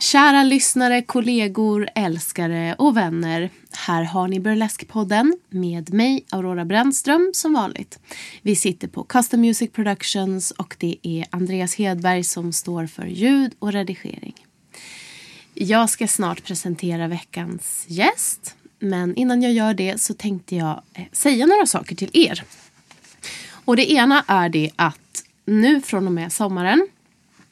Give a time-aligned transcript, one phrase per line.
[0.00, 3.50] Kära lyssnare, kollegor, älskare och vänner.
[3.72, 7.98] Här har ni Burlesque-podden med mig, Aurora Brännström, som vanligt.
[8.42, 13.54] Vi sitter på Custom Music Productions och det är Andreas Hedberg som står för ljud
[13.58, 14.34] och redigering.
[15.54, 18.56] Jag ska snart presentera veckans gäst.
[18.78, 22.44] Men innan jag gör det så tänkte jag eh, säga några saker till er.
[23.64, 26.88] Och det ena är det att nu från och med sommaren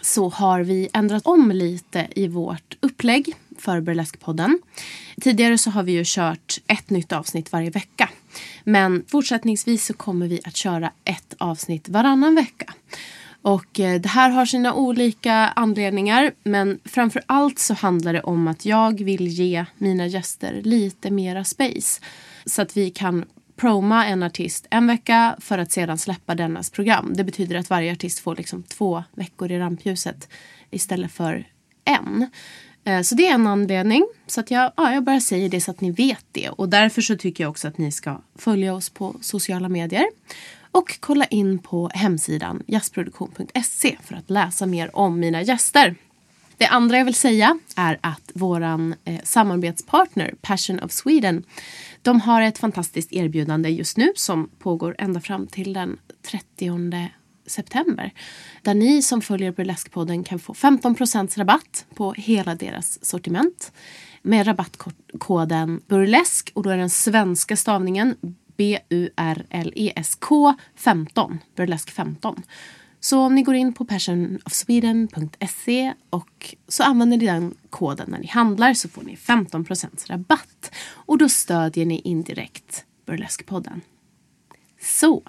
[0.09, 4.59] så har vi ändrat om lite i vårt upplägg för Burleskpodden.
[5.21, 8.11] Tidigare så har vi ju kört ett nytt avsnitt varje vecka.
[8.65, 12.75] Men fortsättningsvis så kommer vi att köra ett avsnitt varannan vecka.
[13.43, 18.49] Och eh, det här har sina olika anledningar men framför allt så handlar det om
[18.49, 22.01] att jag vill ge mina gäster lite mera space.
[22.47, 23.25] Så att vi kan
[23.59, 27.13] proma en artist en vecka för att sedan släppa dennas program.
[27.15, 30.29] Det betyder att varje artist får liksom två veckor i rampljuset
[30.71, 31.45] istället för
[31.85, 32.31] en.
[32.85, 34.07] Eh, så det är en anledning.
[34.27, 36.49] Så att jag, ja, jag bara säger det så att ni vet det.
[36.49, 40.07] Och därför så tycker jag också att ni ska följa oss på sociala medier.
[40.71, 45.95] Och kolla in på hemsidan jazzproduktion.se för att läsa mer om mina gäster.
[46.57, 51.45] Det andra jag vill säga är att våran eh, samarbetspartner Passion of Sweden
[52.09, 55.99] de har ett fantastiskt erbjudande just nu som pågår ända fram till den
[56.31, 57.11] 30
[57.47, 58.13] september.
[58.63, 63.73] Där ni som följer Burleskpodden kan få 15% rabatt på hela deras sortiment.
[64.23, 68.17] Med rabattkoden burlesk och då är den svenska stavningen
[68.57, 71.39] B-U-R-L-E-S-K 15.
[71.57, 72.43] Burlesk 15.
[73.01, 78.27] Så om ni går in på passionofsweden.se och så använder ni den koden när ni
[78.27, 80.71] handlar så får ni 15% rabatt.
[80.91, 83.81] Och då stödjer ni indirekt Burlesque-podden.
[84.83, 85.23] Så.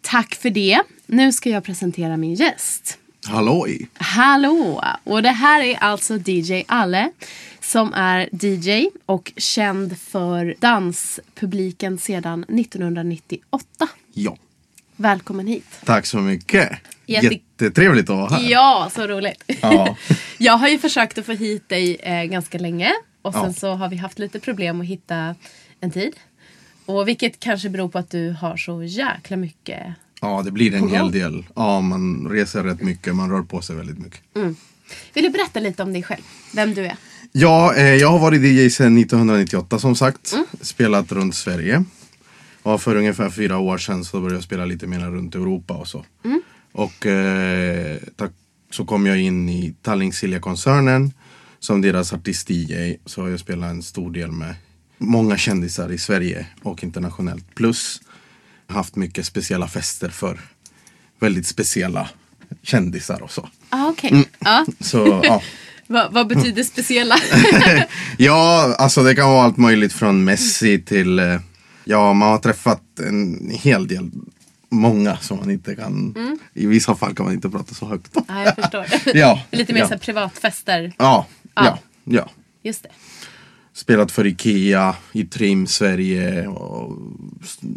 [0.00, 0.82] Tack för det.
[1.06, 2.98] Nu ska jag presentera min gäst.
[3.26, 3.88] Halloj!
[3.94, 4.84] Hallå!
[5.04, 7.12] Och det här är alltså DJ Alle
[7.60, 13.88] som är DJ och känd för danspubliken sedan 1998.
[14.12, 14.36] Ja,
[15.06, 15.64] Välkommen hit.
[15.84, 16.70] tack så mycket.
[17.06, 18.50] Jätte- Jättetrevligt att vara här.
[18.50, 19.42] Ja, så roligt.
[19.62, 19.96] Ja.
[20.38, 22.90] jag har ju försökt att få hit dig eh, ganska länge
[23.22, 23.52] och sen Ja.
[23.52, 25.34] så har vi haft lite problem att hitta
[25.80, 26.12] en tid.
[26.86, 29.86] Och vilket kanske beror på att du har så jäkla mycket.
[30.20, 31.44] ja, det blir en hel del.
[31.56, 34.20] Ja, man reser rätt mycket, man rör på sig väldigt mycket.
[35.14, 36.22] Vill du berätta lite om dig själv?
[36.54, 36.96] Vem du är?
[37.32, 40.32] Ja, eh, jag har varit DJ sedan 1998 som sagt.
[40.32, 40.46] Mm.
[40.60, 41.84] Spelat runt Sverige.
[42.62, 45.88] Och för ungefär fyra år sedan så började jag spela lite mer runt Europa och
[45.88, 46.04] så.
[46.24, 46.42] Mm.
[46.72, 48.32] Och eh, tack,
[48.70, 51.12] så kom jag in i Tallink Silja-koncernen
[51.60, 52.96] som deras artist-DJ.
[53.06, 54.54] Så har jag spelat en stor del med
[54.98, 57.54] många kändisar i Sverige och internationellt.
[57.54, 58.00] Plus
[58.66, 60.40] haft mycket speciella fester för
[61.20, 62.08] väldigt speciella
[62.62, 63.48] kändisar och så.
[63.68, 64.10] Ah, Okej.
[64.10, 64.24] Mm.
[64.38, 64.66] Ja.
[64.80, 65.42] Så ja.
[65.86, 67.16] Vad, vad betyder speciella?
[68.18, 71.40] Ja, alltså det kan vara allt möjligt från Messi till eh,
[71.84, 74.10] Ja, man har träffat en hel del
[74.68, 76.14] Många som man inte kan
[76.54, 78.86] I vissa fall kan man inte prata så högt ja, jag förstår.
[79.14, 79.88] Ja, Lite mer ja.
[79.88, 80.92] så privatfester.
[80.98, 81.64] Ja, Ja.
[81.64, 82.28] ja, ja.
[82.62, 82.88] Just det.
[83.72, 86.98] spelat för Ikea, i Trim Sverige och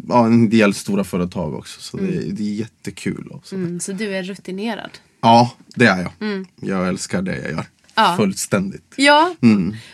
[0.08, 1.80] ja, en del stora företag också.
[1.80, 3.32] Så det, det är jättekul.
[3.52, 4.90] Mm, så du är rutinerad.
[5.20, 6.46] Ja, det är jag.
[6.60, 7.64] Jag älskar det jag gör.
[7.94, 8.14] Ja.
[8.16, 8.94] Fullständigt.
[8.96, 9.34] Ja.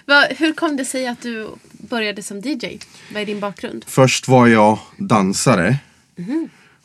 [0.06, 1.48] Va, hur kom det sig att du
[1.92, 2.78] började som DJ?
[3.12, 3.84] Vad är din bakgrund?
[3.86, 5.78] Först var jag dansare.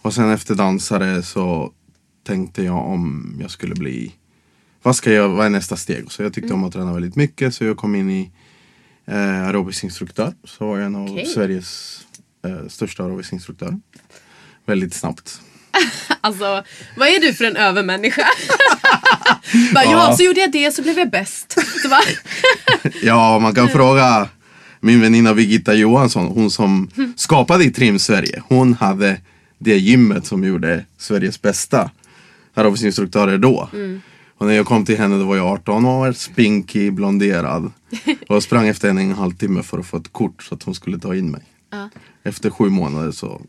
[0.01, 1.71] Och sen efter dansare så
[2.23, 4.13] tänkte jag om jag skulle bli
[4.81, 6.11] vad ska jag, vad är nästa steg?
[6.11, 8.31] Så jag tyckte om att träna väldigt mycket så jag kom in i
[9.05, 10.33] eh, aerobisk instruktör.
[10.43, 11.25] Så var jag en av Okej.
[11.25, 11.99] Sveriges
[12.45, 13.79] eh, största aerobisk instruktörer.
[14.65, 15.41] Väldigt snabbt.
[16.21, 16.63] Alltså,
[16.97, 18.27] vad är du för en övermänniska?
[19.73, 20.15] bara, ja.
[20.17, 21.57] så gjorde jag det så blev jag bäst.
[23.01, 24.29] Ja, man kan fråga
[24.87, 28.43] min väninna Birgitta Johansson, hon som skapade i Trim Sverige.
[28.47, 29.21] Hon hade
[29.59, 31.91] det gymmet som gjorde Sveriges bästa
[32.53, 33.69] aerobicsinstruktörer då.
[34.37, 37.71] Och när jag kom till henne då var jag 18 år, spinkig, blonderad.
[38.29, 40.99] Och sprang efter henne en halvtimme för att få ett kort så att hon skulle
[40.99, 41.41] ta in mig.
[41.71, 41.89] Ja.
[42.23, 43.41] Efter sju månader så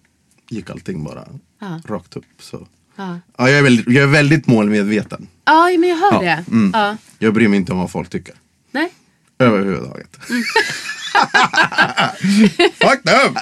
[0.51, 1.25] gick allting bara
[1.61, 1.81] Ja.
[1.87, 2.25] rakt upp.
[2.41, 2.67] Så.
[2.97, 3.19] ja.
[3.39, 5.27] Ja, jag, är väldigt, jag är väldigt målmedveten.
[5.45, 6.45] ja, men jag hör det.
[6.51, 6.71] mm.
[6.75, 6.97] Ja.
[7.19, 8.35] Jag bryr mig inte om vad folk tycker.
[8.73, 8.91] Nej.
[9.39, 10.31] Överhuvudtaget.
[10.31, 10.43] Mm.
[12.81, 13.37] Fuck them!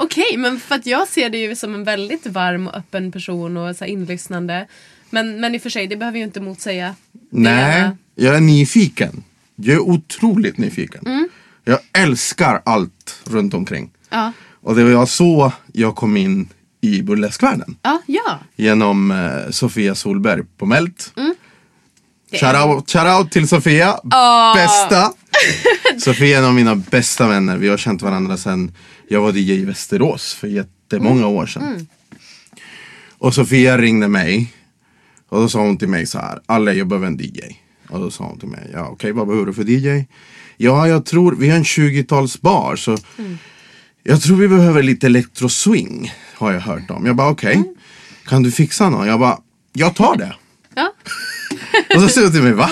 [0.02, 3.56] Okej, men för att jag ser dig ju som en väldigt varm och öppen person
[3.56, 4.66] och så inlyssnande.
[5.10, 6.94] Men, men i och för sig, det behöver ju inte motsäga
[7.30, 9.24] Nej, jag är nyfiken.
[9.56, 11.06] Jag är otroligt nyfiken.
[11.06, 11.28] Mm.
[11.64, 13.90] Jag älskar allt runt omkring.
[14.10, 14.32] Ja.
[14.60, 16.48] Och det var så jag kom in
[16.80, 17.76] i burleskvärlden.
[17.82, 18.38] Ja, ja.
[18.56, 21.12] Genom eh, Sofia Solberg på Melt.
[21.16, 21.34] Mm.
[22.32, 23.98] Shoutout shout out till Sofia.
[24.54, 25.12] Bästa.
[26.00, 27.56] Sofia är en av mina bästa vänner.
[27.56, 28.72] Vi har känt varandra sedan
[29.08, 31.62] jag var DJ i Västerås för jättemånga år sedan.
[31.62, 31.86] Mm.
[33.18, 34.52] Och Sofia ringde mig.
[35.28, 36.40] Och då sa hon till mig så här.
[36.46, 37.40] Alle jag behöver en DJ.
[37.88, 38.70] Och då sa hon till mig.
[38.72, 40.04] Ja okej vad behöver du för DJ?
[40.56, 43.38] Ja jag tror vi har en 20-talsbar så Mm.
[44.02, 46.12] jag tror vi behöver lite electro-swing.
[46.34, 47.06] Har jag hört om.
[47.06, 47.54] Jag bara okej.
[47.54, 47.74] Mm.
[48.26, 49.06] Kan du fixa någon?
[49.06, 49.38] Jag bara
[49.72, 50.34] jag tar det.
[50.74, 50.92] Ja.
[51.94, 52.70] Och så säger hon till mig, va?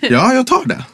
[0.00, 0.84] Ja, jag tar det.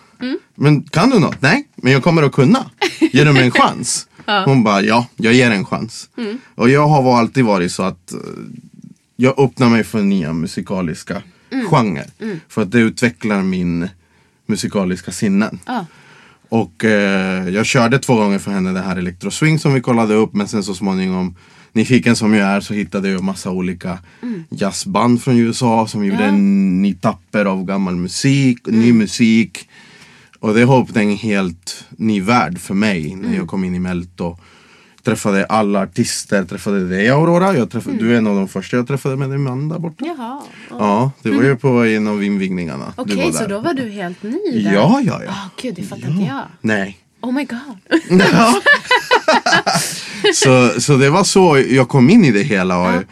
[0.54, 1.42] Men kan du något?
[1.42, 2.70] Nej, men jag kommer att kunna.
[3.12, 4.06] Ger du mig en chans?
[4.44, 6.08] Hon bara, ja, jag ger en chans.
[6.54, 8.18] Och jag har alltid varit så att eh,
[9.16, 11.22] jag öppnar mig för nya musikaliska
[11.70, 12.06] genrer.
[12.48, 13.88] För att det utvecklar min
[14.46, 15.58] musikaliska sinnen.
[15.66, 15.86] Ja.
[16.48, 20.14] Och eh, jag körde två gånger för henne det här Electro Swing som vi kollade
[20.14, 20.34] upp.
[20.34, 21.36] Men sen så småningom,
[21.72, 23.98] nyfiken som jag är, så hittade jag massa olika
[24.50, 29.68] jazzband från USA som gjorde en ny tapper av gammal musik, ny musik.
[30.40, 33.78] Och det har öppnat en helt ny värld för mig när jag kom in i
[33.78, 34.40] Melt och
[35.02, 37.56] träffade alla artister, träffade dig Aurora.
[37.56, 40.04] Jag träffade, Du är en av de första jag träffade med din man där borta.
[40.06, 40.40] Jaha.
[40.70, 42.92] Ja, det var ju på en av invigningarna.
[42.96, 44.74] Okej, var så då var du helt ny där?
[44.74, 45.30] Ja, ja, ja.
[45.30, 46.42] Ah, gud, det fattar inte jag.
[46.60, 46.98] Nej.
[47.20, 48.00] Oh my god.
[48.32, 48.60] Ja.
[50.34, 52.78] så, så det var så jag kom in i det hela.
[52.78, 53.02] Och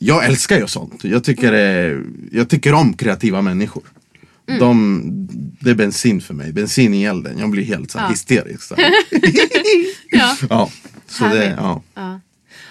[0.00, 1.04] Jag älskar ju sånt.
[1.04, 1.52] Jag tycker,
[2.32, 3.82] jag tycker om kreativa människor.
[4.46, 5.02] De,
[5.60, 6.52] det är bensin för mig.
[6.52, 7.38] Bensin i elden.
[7.38, 8.62] Jag blir helt så här, hysterisk.
[8.68, 8.74] Så.
[10.10, 10.36] Ja.
[10.50, 10.70] ja.
[11.06, 11.82] Så det, ja.
[11.94, 12.20] Ja.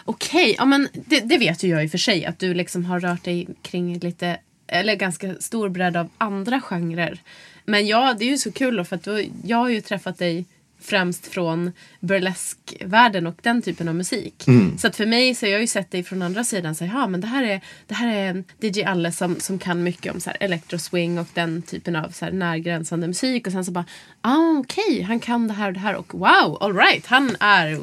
[0.06, 2.86] Okej, ja, men det, det vet ju jag i och för sig att du liksom
[2.86, 4.38] har rört dig kring lite,
[4.68, 7.21] eller ganska stor bredd av andra genrer.
[7.65, 10.18] Men ja, det är ju så kul då för att du, jag har ju träffat
[10.18, 10.45] dig
[10.86, 14.43] främst från burleskvärlden och den typen av musik.
[14.79, 16.75] Så att för mig så har jag ju sett dig från andra sidan.
[16.75, 20.13] Så, ja, men det här är, det här är DJ Alle som, som kan mycket
[20.13, 23.48] om så här electro swing och den typen av så här närgränsande musik.
[23.48, 23.86] Och sen så bara,
[24.22, 25.96] ah, okej, han kan det här och det här.
[25.96, 27.79] Och wow, alright, han är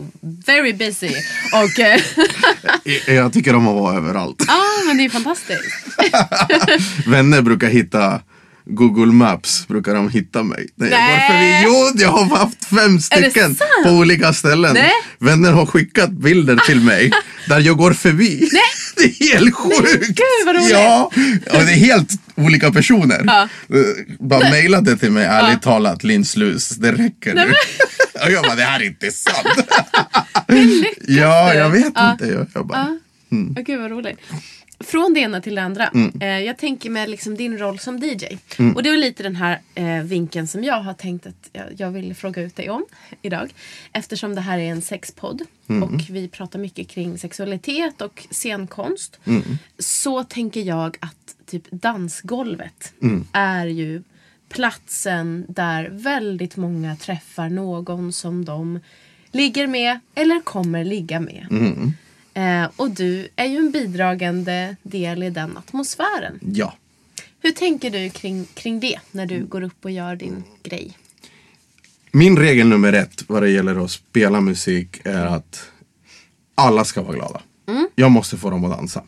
[0.47, 1.11] very busy.
[1.55, 2.01] Och eh,
[3.15, 4.43] Jag- tycker om att vara överallt.
[4.49, 5.87] ah, men det är fantastiskt.
[7.07, 8.21] Vänner brukar hitta
[8.64, 10.67] Google Maps brukar de hitta mig.
[10.75, 10.90] Nej.
[11.31, 11.62] förbi.
[11.64, 14.75] Jo, jag har haft fem stycken på olika ställen.
[14.75, 14.90] Nej.
[15.19, 17.11] Vänner har skickat bilder till mig
[17.49, 18.49] där jag går förbi.
[18.52, 18.61] Nej.
[18.97, 20.07] Det är helt sjukt.
[20.09, 20.71] gud, vad roligt.
[20.71, 21.11] Ja,
[21.47, 23.23] och det är helt olika personer.
[23.26, 23.43] Ja.
[23.43, 26.69] Eh, Bara mejla det till mig, ärligt talat, linslus.
[26.69, 27.55] Det räcker nu.
[28.25, 29.69] Och jag bara, det här är inte sant.
[31.09, 32.12] ja, jag vet Ja.
[32.12, 32.26] inte.
[32.26, 32.97] Jag, jag bara, Ja.
[33.57, 34.19] Ja, gud vad roligt.
[34.85, 35.87] Från det ena till det andra.
[35.89, 36.21] Mm.
[36.21, 38.25] Eh, jag tänker med liksom din roll som DJ.
[38.75, 41.91] Och det är lite den här eh, vinkeln som jag har tänkt att jag, jag
[41.91, 42.85] vill fråga ut dig om
[43.23, 43.55] idag.
[43.93, 45.83] Eftersom det här är en sexpodd Mm.
[45.83, 49.19] och vi pratar mycket kring sexualitet och scenkonst.
[49.25, 49.43] Mm.
[49.79, 53.27] Så tänker jag att typ dansgolvet Mm.
[53.33, 54.03] är ju
[54.49, 58.81] platsen där väldigt många träffar någon som de
[59.33, 61.47] ligger med eller kommer ligga med.
[62.35, 62.65] Mm.
[62.65, 66.41] Eh, och du är ju en bidragande del i den atmosfären.
[66.41, 66.75] ja.
[67.43, 70.99] Hur tänker du kring, kring det när du går upp och gör din grej?
[72.13, 75.71] Min regel nummer ett vad det gäller att spela musik är att
[76.55, 77.41] alla ska vara glada.
[77.95, 79.03] Jag måste få dem att dansa.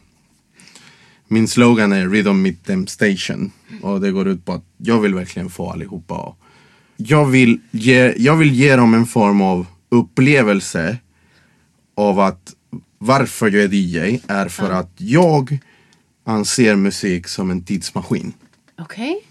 [1.29, 3.53] Min slogan är Rhythm Meet Them Station.
[3.83, 6.37] Och det går ut på att jag vill verkligen få allihopa att...
[6.97, 10.99] Jag vill ge, jag vill ge dem en form av upplevelse
[11.95, 12.55] av att
[13.03, 15.59] varför jag är DJ är för att jag
[16.25, 18.33] anser musik som en tidsmaskin.
[18.79, 19.27] Okej.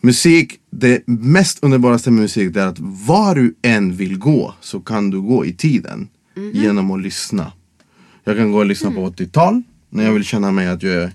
[0.00, 5.10] Musik, det mest underbaraste med musik är att var du än vill gå så kan
[5.10, 6.08] du gå i tiden
[6.52, 7.52] genom att lyssna.
[8.24, 11.12] Jag kan gå och lyssna på 80-tal när jag vill känna mig att jag är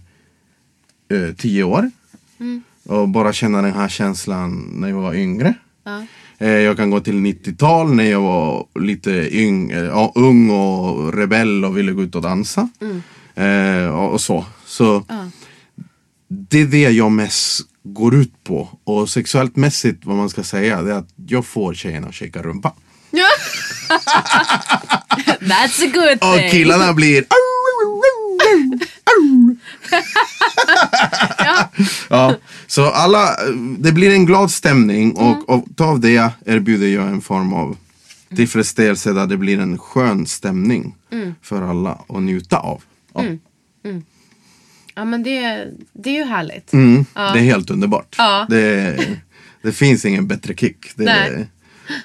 [1.27, 1.91] eh, 10 år.
[2.83, 5.53] Och bara känna den här känslan när jag var yngre.
[5.85, 6.03] Eh,
[6.45, 11.65] jag kan gå till 90-tal när jag var lite yng, eh, ja, ung och rebell
[11.65, 12.69] och ville gå ut och dansa.
[13.35, 14.45] Eh, och, så.
[14.65, 15.03] så
[16.27, 18.69] det är det jag mest går ut på.
[18.83, 22.41] Och sexuellt mässigt vad man ska säga det är att jag får tjejerna att shaka
[22.41, 22.73] rumpa.
[25.39, 26.45] That's a good thing.
[26.45, 27.25] Och killarna blir
[32.09, 32.35] ja.
[32.67, 33.29] Så alla,
[33.79, 37.77] det blir en glad stämning och, och av det erbjuder jag en form av
[38.35, 40.95] tillfredsställelse där det blir en skön stämning
[41.41, 42.83] för alla att njuta av.
[43.13, 43.23] Ja.
[44.95, 46.73] Ja men det, det är ju härligt.
[46.73, 48.15] Mm, Det är helt underbart.
[48.17, 48.45] Ja.
[48.49, 48.97] Det,
[49.61, 50.77] det finns ingen bättre kick.
[50.95, 51.47] Det, Nej.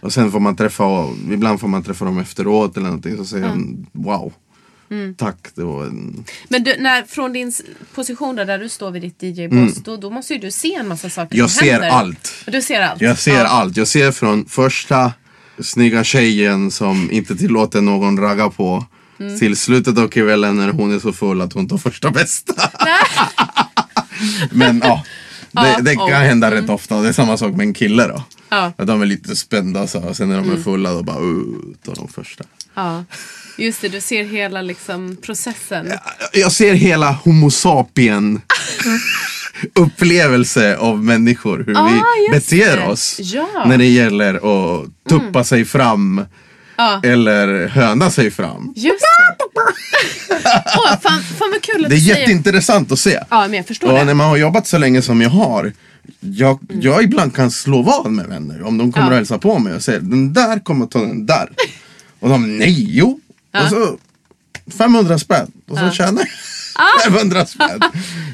[0.01, 3.49] och sen får man träffa, ibland får man träffa dem efteråt eller någonting så säger
[3.49, 4.33] de wow.
[4.93, 5.15] Mm.
[5.15, 6.25] Tack, det var en...
[6.49, 7.53] Men du, när, från din
[7.95, 10.89] position där, där du står vid ditt DJ-boss, då, då måste ju du se en
[10.89, 11.39] massa saker Mm.
[11.45, 11.89] Jag som ser händer.
[11.91, 12.33] allt.
[12.47, 13.01] Du ser allt?
[13.01, 13.47] Jag ser ja.
[13.47, 13.77] allt.
[13.77, 15.13] Jag ser från första
[15.61, 18.87] snygga tjejen som inte tillåter någon ragga på
[19.19, 19.39] Mm.
[19.39, 22.55] till slutet av kvällen när hon är så full att hon tar första bästa.
[24.51, 25.05] Men ja,
[25.51, 27.01] det, det kan hända rätt ofta.
[27.01, 28.23] Det är samma sak med en kille då.
[28.49, 28.73] Ja.
[28.79, 30.59] Att de är lite spända så, och sen när de Mm.
[30.59, 31.43] är fulla då bara uh,
[31.85, 32.45] tar de första.
[32.75, 33.05] Ja.
[33.59, 35.93] Just det, du ser hela liksom, processen.
[36.33, 38.41] Jag ser hela homo sapien
[39.75, 41.65] upplevelse av människor.
[41.67, 42.87] Hur Ah, vi beter det.
[42.87, 43.49] oss Ja.
[43.57, 43.69] Mm.
[43.69, 46.25] när det gäller att tuppa sig fram.
[46.77, 47.01] Ja.
[47.05, 48.73] Eller höna sig fram.
[48.77, 49.35] Just det.
[50.77, 52.19] Åh, fan, fan vad kul att Det är säger.
[52.21, 53.19] jätteintressant att se.
[53.31, 54.05] Ja, men jag förstår Och det.
[54.05, 55.73] när man har jobbat så länge som jag har.
[56.21, 58.63] Jag, jag ibland kan slå vad med vänner.
[58.63, 59.11] Om de kommer Ja.
[59.11, 61.49] och hälsar på mig och säger den där kommer ta den där.
[62.21, 63.21] Och de nej, jo.
[63.53, 63.99] Och så
[64.79, 65.53] 500 spänn.
[65.69, 67.81] Och så tjänar jag 500 spänn.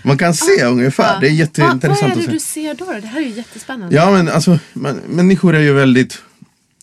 [0.04, 1.04] Man kan se ungefär.
[1.04, 2.84] Det är vad, vad jätteintressant är det du ser då?
[2.92, 3.96] Det här är ju jättespännande.
[3.96, 6.22] Ja men alltså man, människor är ju väldigt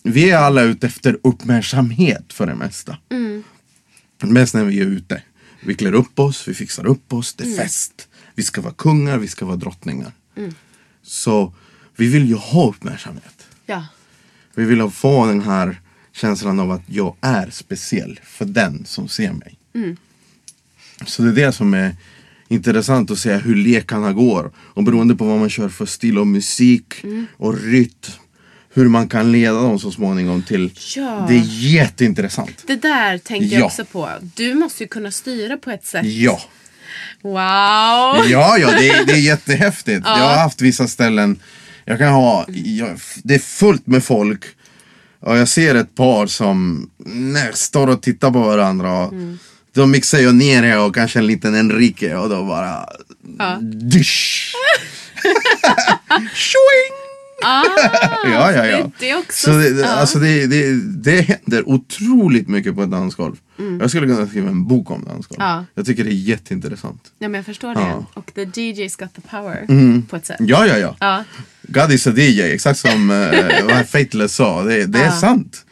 [0.02, 2.96] Vi är alla ute efter uppmärksamhet för det mesta.
[4.22, 5.22] Mest när vi är ute.
[5.60, 8.08] Vi klär upp oss, vi fixar upp oss, det är fest.
[8.34, 10.12] Vi ska vara kungar, vi ska vara drottningar.
[11.02, 11.54] Så
[11.96, 13.46] vi vill ju ha uppmärksamhet.
[13.66, 13.86] Ja.
[14.54, 15.80] Vi vill få den här
[16.16, 19.58] känslan av att jag är speciell för den som ser mig.
[21.06, 21.96] Så det är det som är
[22.48, 24.52] intressant att se hur lekarna går.
[24.56, 26.94] Och beroende på vad man kör för stil av musik
[27.36, 28.12] och rytm.
[28.74, 30.72] Hur man kan leda dem så småningom till.
[30.96, 31.24] Ja.
[31.28, 32.64] Det är jätteintressant.
[32.66, 33.66] Det där tänkte jag Ja.
[33.66, 34.10] också på.
[34.34, 36.04] Du måste ju kunna styra på ett sätt.
[36.06, 36.40] Ja.
[37.22, 37.32] Wow!
[38.30, 40.02] Ja, ja det, är, det är jättehäftigt.
[40.06, 41.40] Jag har haft vissa ställen.
[41.84, 44.44] Jag kan ha, jag, det är fullt med folk.
[45.20, 49.04] Och jag ser ett par som nej, står och tittar på varandra.
[49.04, 49.12] Och
[49.74, 52.88] De mixar ju ner det och kanske en liten Enrique och då bara
[53.60, 54.52] dysch.
[56.34, 56.96] Tjoing!
[57.42, 57.62] Ah,
[58.24, 58.90] ja, ja, ja.
[58.98, 59.86] det- är också- Så det, ja.
[59.88, 63.36] alltså det, det, det händer otroligt mycket på ett dansgolv.
[63.80, 65.40] Jag skulle kunna skriva en bok om dansgolv.
[65.40, 65.52] Mm.
[65.56, 65.64] Ja.
[65.74, 67.02] Jag tycker det är jätteintressant.
[67.18, 68.04] Ja, men jag förstår det.
[68.14, 69.66] Och the DJ's got the power.
[70.08, 70.36] På ett sätt.
[70.40, 70.96] Ja, ja, ja.
[71.00, 71.24] Ja.
[71.62, 73.30] God is a DJ, exakt som uh,
[73.68, 74.62] vad Fateless sa.
[74.62, 75.64] Det, det är sant.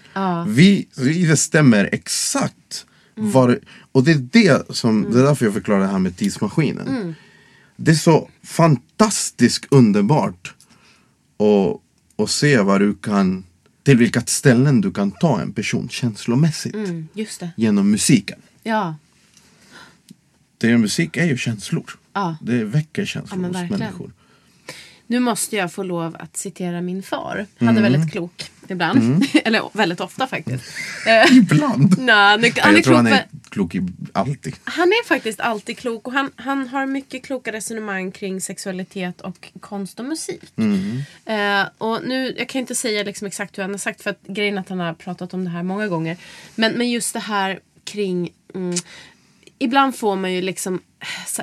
[0.49, 3.59] Vi, vi bestämmer exakt var,
[3.93, 7.15] och det är det som, det är därför jag förklarar det här med tidsmaskinen.
[7.77, 10.55] Det är så fantastiskt underbart
[11.37, 11.81] att,
[12.25, 13.45] att se vad du kan,
[13.83, 17.09] till vilka ställen du kan ta en person känslomässigt Mm,
[17.57, 18.39] genom musiken.
[18.63, 18.95] Ja.
[20.59, 21.91] Det är, musik är ju känslor.
[22.13, 22.37] Ja.
[22.43, 24.13] Det väcker känslor Ja, hos människor.
[25.07, 27.47] Nu måste jag få lov att citera min far.
[27.59, 29.27] Han är väldigt klok ibland.
[29.45, 30.65] Eller väldigt ofta faktiskt.
[31.07, 31.99] Eh, Ibland.
[31.99, 33.83] Nej, Ja, han är jag tror klok han är klok i
[34.13, 34.57] alltid.
[34.65, 39.49] Han är faktiskt alltid klok och han, han har mycket kloka resonemang kring sexualitet och
[39.61, 40.43] konst och musik.
[41.25, 44.23] Eh, och nu, jag kan inte säga liksom exakt hur han har sagt för att
[44.27, 46.17] grejen är att han har pratat om det här många gånger.
[46.55, 48.75] Men, men just det här kring mm,
[49.59, 50.81] Ibland får man ju liksom,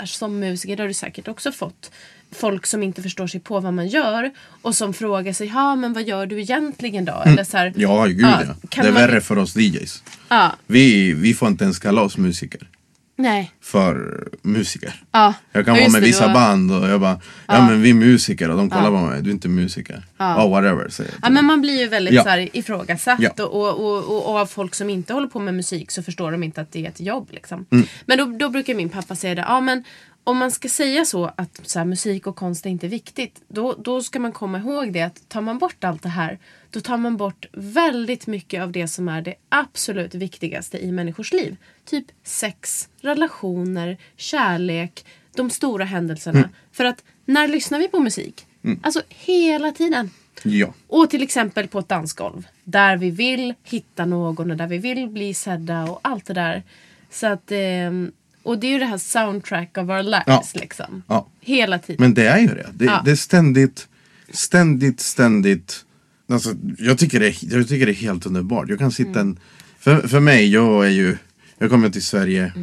[0.06, 1.92] som musiker, det har du säkert också fått.
[2.36, 5.94] Folk som inte förstår sig på vad man gör och som frågar sig, ja men
[5.94, 7.24] vad gör du egentligen då?
[7.26, 7.82] Eller så här, Mm.
[7.82, 8.54] Ja, gud Ja, ja.
[8.70, 10.04] Det är man- värre för oss DJs.
[10.30, 12.68] ja, Vi, vi får inte ens kalla oss musiker.
[13.16, 13.52] nej.
[13.62, 15.04] För musiker.
[15.12, 15.34] Ja.
[15.52, 17.90] Jag kan Ja, vara med det, vissa har- band och jag bara, ja, men vi
[17.90, 20.06] är musiker och de kollar på mig, du är inte musiker.
[20.18, 20.90] Ja, whatever.
[20.90, 22.24] säger Ja, men man blir ju väldigt Ja.
[22.24, 23.30] så här, ifrågasatt Ja.
[23.46, 26.32] och, och, och, och, och av folk som inte håller på med musik så förstår
[26.32, 27.28] de inte att det är ett jobb.
[27.32, 27.66] Liksom.
[27.72, 27.86] Mm.
[28.06, 29.84] Men då, då brukar min pappa säga det, ja men
[30.24, 33.76] om man ska säga så att så här, musik och konst är inte viktigt då,
[33.78, 36.40] då ska man komma ihåg det att tar man bort allt det här
[36.72, 41.34] då tar man bort väldigt mycket av det som är det absolut viktigaste i människors
[41.34, 41.58] liv.
[41.86, 46.40] Typ sex, relationer, kärlek, de stora händelserna.
[46.40, 46.50] Mm.
[46.72, 48.46] För att när lyssnar vi på musik?
[48.84, 50.10] Alltså hela tiden.
[50.44, 50.74] Ja.
[50.88, 52.48] Och till exempel på ett dansgolv.
[52.64, 56.64] Där vi vill hitta någon och där vi vill bli sedda och allt det där.
[57.10, 58.12] Så att, ehm,
[58.44, 60.44] och det är ju det här soundtrack of our lives Ja.
[60.54, 61.04] liksom.
[61.08, 61.28] Ja.
[61.40, 61.98] Hela tiden.
[62.00, 62.70] Men det är ju det.
[62.74, 63.02] Det, Ja.
[63.06, 63.88] det är ständigt,
[64.30, 65.86] ständigt, ständigt.
[66.30, 68.70] Alltså, jag, tycker det jag tycker det är helt underbart.
[68.70, 69.40] Jag kan sitta en...
[69.80, 71.18] För, för mig, jag är ju...
[71.58, 72.54] Jag kom till Sverige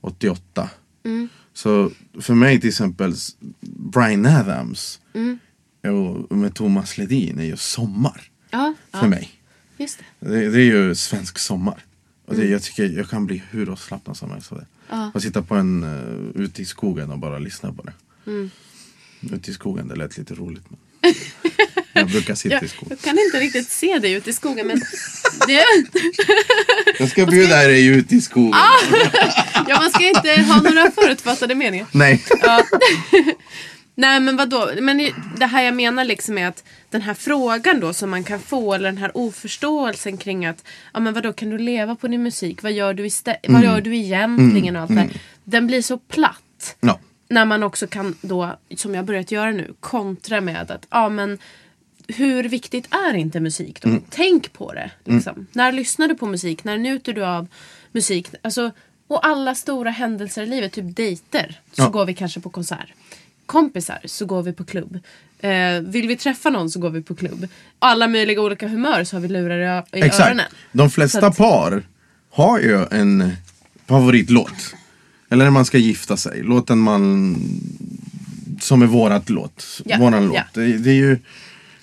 [0.00, 0.70] 88.
[1.54, 3.14] Så för mig till exempel
[3.60, 5.00] Bryan Adams
[6.30, 8.22] och med Thomas Ledin är ju sommar.
[8.92, 9.30] För mig.
[9.76, 10.28] Just det.
[10.28, 11.84] Det, det är ju svensk sommar.
[12.26, 14.66] Och det, jag tycker jag kan bli hur avslappnad som helst av det.
[15.14, 17.92] Och sitta på en, uh, ute i skogen och bara lyssna på det.
[19.36, 20.62] Ute i skogen, det lät lite roligt.
[20.70, 20.80] Men
[21.92, 22.88] jag brukar sitta Jag, i skogen.
[22.90, 24.80] jag kan inte riktigt se dig ute i skogen men
[25.46, 25.64] det,
[26.98, 28.60] Jag ska bjuda dig ut i skogen.
[29.68, 31.86] ja, man ska inte ha några förutfattade meningar.
[31.92, 32.24] Nej.
[32.42, 32.64] Ja.
[33.94, 34.70] Nej men vadå?
[34.80, 38.40] Men det här jag menar liksom är att den här frågan då som man kan
[38.40, 42.22] få eller den här oförståelsen kring att ja men vadå kan du leva på din
[42.22, 42.62] musik?
[42.62, 44.76] Vad gör du, istä- vad gör du egentligen?
[44.76, 45.10] och allt det där.
[45.44, 46.76] Den blir så platt.
[46.80, 46.98] Ja.
[47.28, 51.38] När man också kan då, som jag börjat göra nu, kontra med att ja men
[52.08, 53.88] hur viktigt är inte musik då?
[54.10, 54.90] Tänk på det.
[55.04, 55.46] Liksom.
[55.52, 56.64] När lyssnar du på musik?
[56.64, 57.46] När njuter du av
[57.92, 58.28] musik?
[58.42, 58.70] Alltså,
[59.06, 61.88] och alla stora händelser i livet, typ dejter, så Ja.
[61.88, 62.92] går vi kanske på konsert.
[63.46, 64.98] Kompisar, så går vi på klubb.
[65.40, 67.46] Eh, vill vi träffa någon så går vi på klubb.
[67.78, 70.28] Alla möjliga olika humör så har vi lurar i, i Exakt.
[70.28, 70.46] öronen.
[70.72, 71.82] De flesta att- par
[72.30, 73.30] har ju en
[73.86, 74.74] favoritlåt.
[75.30, 76.42] Eller när man ska gifta sig.
[76.42, 77.36] Låten man...
[78.60, 79.82] Som är vårat låt.
[79.84, 80.34] Ja, Våran låt.
[80.36, 80.42] ja.
[80.52, 81.12] Det, det är ju...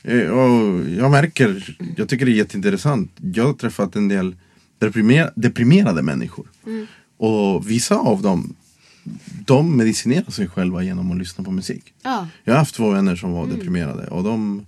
[0.04, 3.12] eh, jag märker, jag tycker det är jätteintressant.
[3.34, 4.36] Jag har träffat en del
[4.80, 6.48] deprimer, deprimerade människor.
[6.65, 6.88] Mm.
[7.17, 8.56] Och vissa av dem,
[9.45, 11.93] de medicinerar sig själva genom att lyssna på musik.
[12.02, 12.17] Ja.
[12.17, 12.28] Mm.
[12.43, 14.65] Jag har haft två vänner som var deprimerade och de,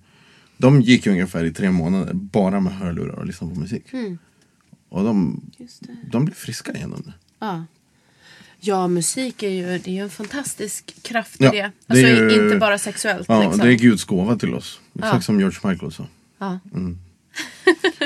[0.58, 3.84] de gick ungefär i tre månader bara med hörlurar och lyssnade på musik.
[4.90, 5.42] Och de, Mm.
[5.58, 5.96] Just det.
[6.12, 7.14] de blev friska genom det.
[7.40, 7.66] Ja.
[8.64, 11.58] Ja, musik är ju, det är ju en fantastisk kraft i Ja, det.
[11.58, 13.26] det Alltså är ju- inte bara sexuellt.
[13.30, 13.60] Ja, liksom.
[13.60, 14.80] det är Guds gåva till oss.
[14.96, 15.22] Exakt Ja.
[15.22, 16.06] som George Michael sa.
[16.38, 16.60] Ja.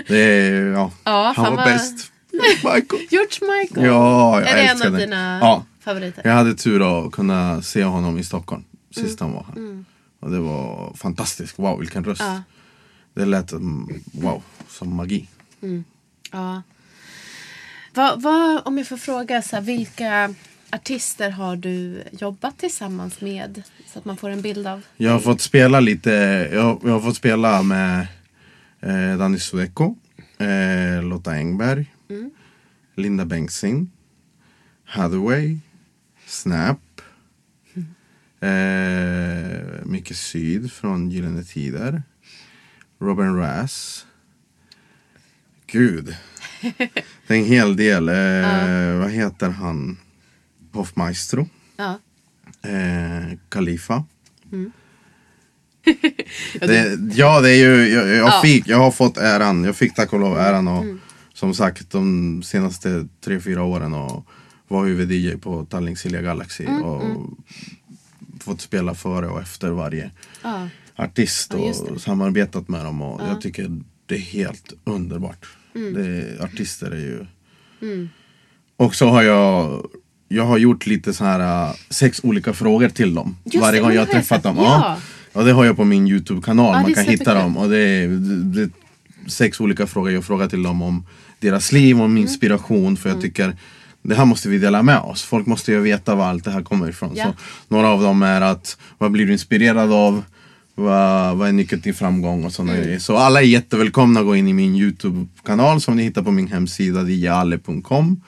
[0.07, 2.11] Det är, ja, Ja, han var vad- bäst.
[2.43, 3.01] George Michael.
[3.09, 3.85] George Michael.
[3.87, 5.65] Ja, jag är det en av dina Ja.
[5.79, 6.21] favoriter?
[6.25, 8.63] Jag hade tur att kunna se honom i Stockholm
[8.95, 9.33] sist Mm.
[9.33, 9.83] han var här.
[10.19, 11.59] Och det var fantastiskt.
[11.59, 12.21] Wow, vilken röst.
[12.21, 12.41] Ja.
[13.13, 15.27] Det lät mm, wow, som magi.
[16.31, 16.61] Ja.
[17.93, 20.33] Vad, vad, om jag får fråga, så här, vilka
[20.71, 23.63] artister har du jobbat tillsammans med?
[23.93, 24.81] Så att man får en bild av.
[24.97, 26.09] Jag har fått spela lite,
[26.53, 28.07] jag, jag har fått spela med
[28.81, 29.95] eh, Danny Sueco,
[30.37, 31.85] eh, Lotta Engberg,
[32.95, 33.91] Linda Bengtzing,
[34.85, 35.57] Hathaway,
[36.25, 37.01] Snap,
[38.39, 42.03] eh, Micke Syd från Gyllene Tider,
[42.99, 44.05] Robin Rass.
[45.67, 46.15] Gud.
[47.27, 48.09] Det är en hel del.
[48.09, 49.97] Eh, Vad heter han?
[50.71, 51.49] Hoffmaestro.
[51.77, 51.99] Ja.
[52.69, 54.05] Eh, Khalifa.
[54.51, 54.71] Mm.
[56.59, 58.29] det, ja, det är ju, jag, jag, Ja.
[58.31, 58.41] Mm.
[58.41, 60.85] fick, jag har fått äran, jag fick tack och lov äran och
[61.35, 64.25] som sagt de senaste tre fyra åren och
[64.67, 67.03] var huvud-DJ på Tallink Silja Galaxy Mm, och
[68.39, 70.11] fått spela före och efter varje
[70.43, 70.67] Ja.
[70.95, 75.45] artist och samarbetat med dem och jag tycker det är helt underbart.
[75.73, 77.25] Det, artister är ju...
[78.77, 79.85] Och så har jag
[80.27, 83.93] jag har gjort lite så här äh, sex olika frågor till dem Just varje gång
[83.93, 84.55] jag har träffat dem.
[84.57, 84.63] Ja.
[85.33, 85.39] Ja.
[85.39, 87.57] Och det har jag på min Youtube-kanal, man är kan hitta dem.
[87.57, 88.71] Och det är, det, det,
[89.27, 91.05] sex olika frågor jag frågar till dem om
[91.39, 92.05] deras liv, Mm.
[92.05, 92.97] om inspiration.
[92.97, 93.57] För jag tycker
[94.01, 95.23] det här måste vi dela med oss.
[95.23, 97.11] Folk måste ju veta var allt det här kommer ifrån.
[97.15, 97.23] Ja.
[97.23, 97.33] Så
[97.75, 100.23] några av dem är att vad blir du inspirerad av?
[100.77, 102.83] Vad, vad är nyckeln till framgång och sådana Mm.
[102.85, 102.99] grejer.
[102.99, 106.47] Så alla är jättevälkomna att gå in i min Youtube-kanal som ni hittar på min
[106.47, 108.21] hemsida djalle.com.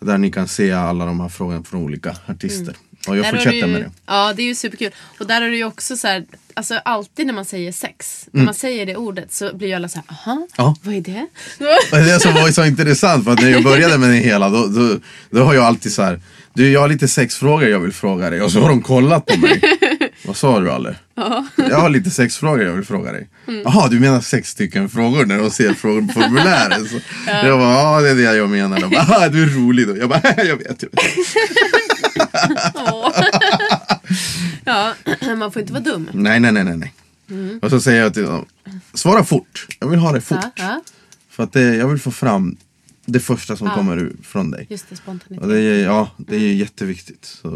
[0.00, 2.74] Där ni kan se alla de här frågorna från olika artister.
[3.08, 3.90] Och jag Där fortsätter du med det.
[4.06, 4.90] Ja, det är ju superkul.
[5.20, 6.24] Och där är det ju också så här,
[6.58, 8.38] alltså alltid när man säger sex, Mm.
[8.38, 10.76] när man säger det ordet så blir ju alla så här, aha, Ja.
[10.82, 11.26] vad är det?
[11.92, 14.66] Och det som var så intressant för att när jag började med det hela då,
[14.66, 14.96] då,
[15.30, 16.20] då har jag alltid så här.
[16.54, 19.36] Du jag har lite sexfrågor jag vill fråga dig och så har de kollat på
[19.38, 19.60] mig.
[20.26, 20.94] Vad sa du Ale?
[21.56, 23.28] Jag har lite sexfrågor jag vill fråga dig.
[23.64, 26.90] Jaha du menar sex stycken frågor när de ser frågor på formuläret.
[26.90, 28.80] Så Jag bara ja det är det jag menar.
[28.80, 29.96] De bara, "Ah, du är rolig då.
[29.96, 30.82] Jag bara jag vet.
[30.82, 31.02] Jag vet.
[34.68, 34.94] ja,
[35.36, 36.10] man får inte vara dum.
[36.12, 36.92] Nej nej nej nej.
[37.26, 37.58] nej.
[37.62, 38.46] Och så säger jag till dem.
[38.94, 39.66] Svara fort.
[39.80, 40.38] Jag vill ha det fort.
[40.42, 40.80] Ja, ja,
[41.30, 42.56] För att det, jag vill få fram
[43.04, 44.66] det första som kommer ur från dig.
[44.70, 45.42] just det, spontanitet.
[45.44, 47.24] Och det är, ja, det är jätteviktigt.
[47.24, 47.48] Så.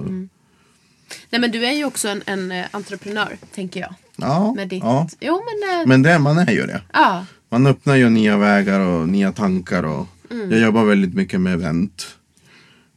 [1.30, 3.94] Nej men du är ju också en, en eh, entreprenör, tänker jag.
[4.16, 4.82] Ja, Med ditt...
[4.82, 5.08] ja.
[5.20, 5.80] Jo men...
[5.80, 6.82] eh, Men det, man är ju det.
[6.92, 9.82] Ja, Man öppnar ju nya vägar och nya tankar.
[9.82, 10.50] Och Mm.
[10.50, 12.06] Jag jobbar väldigt mycket med event.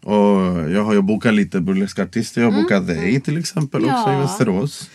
[0.05, 2.41] Och jag har ju bokat lite burleska artister.
[2.41, 4.11] Jag har bokat dig till exempel också Mm.
[4.11, 4.17] Ja.
[4.17, 4.89] i Västerås.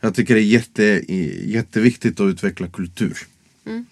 [0.00, 0.82] Jag tycker det är jätte,
[1.44, 3.18] jätteviktigt att utveckla kultur.
[3.66, 3.86] Mm.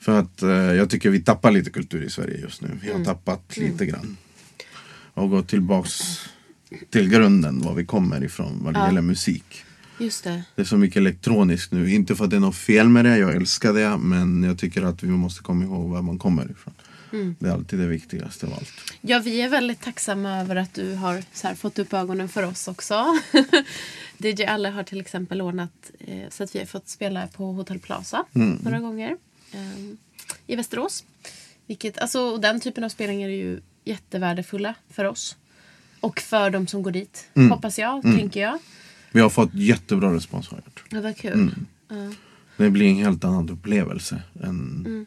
[0.00, 2.68] För att eh, jag tycker vi tappar lite kultur i Sverige just nu.
[2.82, 3.04] Vi har Mm.
[3.04, 4.16] tappat lite grann.
[5.14, 6.00] Och gå tillbaks
[6.90, 9.64] till grunden var vi kommer ifrån vad det gäller musik.
[10.00, 10.42] just det.
[10.56, 11.90] Det är så mycket elektroniskt nu.
[11.94, 13.96] Inte för att det är något fel med det, jag älskar det.
[13.98, 16.74] Men jag tycker att vi måste komma ihåg var man kommer ifrån.
[17.12, 17.36] Mm.
[17.38, 18.72] Det är alltid det viktigaste av allt.
[19.00, 22.68] Ja, vi är väldigt tacksamma över att du har här, fått upp ögonen för oss
[22.68, 23.04] också.
[24.18, 27.78] DJ Alle har till exempel ordnat eh, så att vi har fått spela på Hotel
[27.78, 29.16] Plaza några gånger
[29.52, 29.94] eh,
[30.46, 31.04] i Västerås.
[31.66, 35.36] Vilket, alltså, den typen av spelningar är ju jättevärdefulla för oss.
[36.00, 38.58] Och för de som går dit, hoppas jag, tänker jag.
[39.12, 40.84] Vi har fått jättebra respons har jag.
[40.90, 41.32] Det var kul.
[41.32, 41.66] Mm.
[41.88, 42.14] Ja.
[42.56, 44.22] Det blir en helt annan upplevelse.
[44.42, 45.06] Än...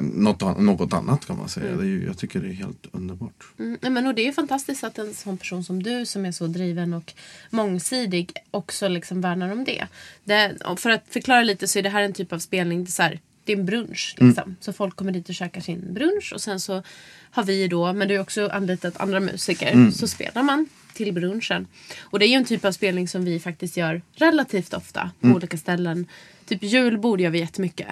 [0.00, 1.76] Något, an- något annat kan man säga.
[1.76, 3.44] Det är ju, jag tycker det är helt underbart.
[3.58, 6.46] Mm, men och det är fantastiskt att en sån person som du som är så
[6.46, 7.12] driven och
[7.50, 9.86] mångsidig också liksom värnar om det.
[10.24, 12.86] det för att förklara lite så är det här en typ av spelning.
[12.86, 14.14] Så här, det är en brunch.
[14.18, 14.56] Liksom.
[14.60, 16.82] Så folk kommer dit och käkar sin brunch och sen så
[17.30, 19.90] har vi då, men det är också anlitat andra musiker.
[19.90, 21.66] Så spelar man till brunchen.
[22.00, 25.28] Och det är ju en typ av spelning som vi faktiskt gör relativt ofta på
[25.28, 26.06] olika ställen.
[26.46, 27.88] Typ julbord gör vi jättemycket.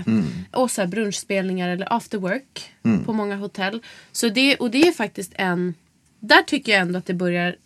[0.53, 2.71] Och så brunchspelningar eller after work
[3.05, 3.83] på många hotell.
[4.13, 5.75] Så det, och det är faktiskt en...
[6.21, 7.57] Där tycker jag ändå att det börjar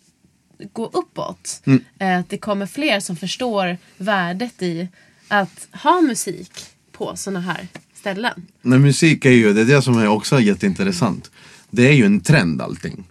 [0.73, 1.61] gå uppåt.
[1.99, 4.87] Eh, Att det kommer fler som förstår värdet i
[5.27, 6.51] att ha musik
[6.91, 7.67] på såna här
[8.03, 8.47] ställen.
[8.61, 11.31] Men musik är ju, det är det som är också jätteintressant.
[11.69, 13.03] Det är ju en trend allting.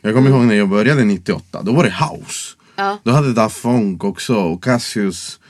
[0.00, 2.56] Jag kommer ihåg när jag började 98, då var det house.
[2.76, 2.98] Ja.
[3.04, 5.40] Då hade Daft Funk också och Cassius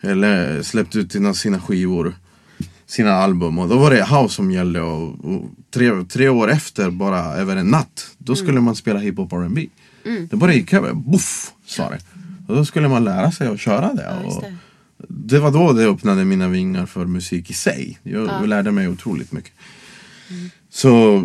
[0.00, 2.14] eller, släppt ut sina, sina skivor,
[2.86, 3.58] sina album.
[3.58, 7.56] Och då var det house som gällde och, och tre, tre år efter, bara över
[7.56, 9.66] en natt, då skulle man spela hiphop R&B.
[10.30, 12.00] Det bara gick över, boff sa det.
[12.48, 14.20] Och då skulle man lära sig att köra det.
[14.24, 14.42] Ja,
[15.08, 15.38] det.
[15.38, 17.98] var då det öppnade mina vingar för musik i sig.
[18.02, 19.52] Jag lärde mig otroligt mycket.
[20.70, 21.22] Så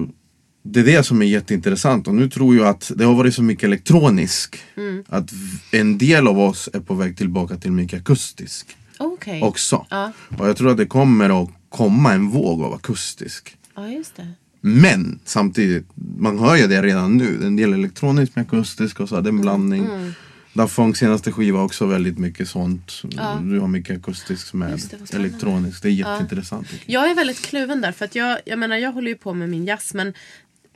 [0.63, 3.43] det är det som är jätteintressant och nu tror jag att det har varit så
[3.43, 4.59] mycket elektronisk
[5.07, 9.41] att v- en del av oss är på väg tillbaka till mycket akustisk Okej.
[9.41, 9.85] också.
[9.89, 10.11] Ja.
[10.37, 13.57] Och jag tror att det kommer att komma en våg av akustisk.
[13.75, 14.27] Ja, just det.
[14.61, 17.39] Men samtidigt, man hör ju det redan nu.
[17.45, 19.85] En del elektroniskt med akustisk och så, det är en blandning.
[19.85, 20.11] Mm.
[20.53, 23.01] Daft senaste skiva också väldigt mycket sånt.
[23.41, 25.83] Du har mycket akustiskt med det, elektroniskt.
[25.83, 26.69] Det är jätteintressant.
[26.69, 29.33] tycker Jag är väldigt kluven där för att jag, jag menar jag håller ju på
[29.33, 30.13] med min jazz men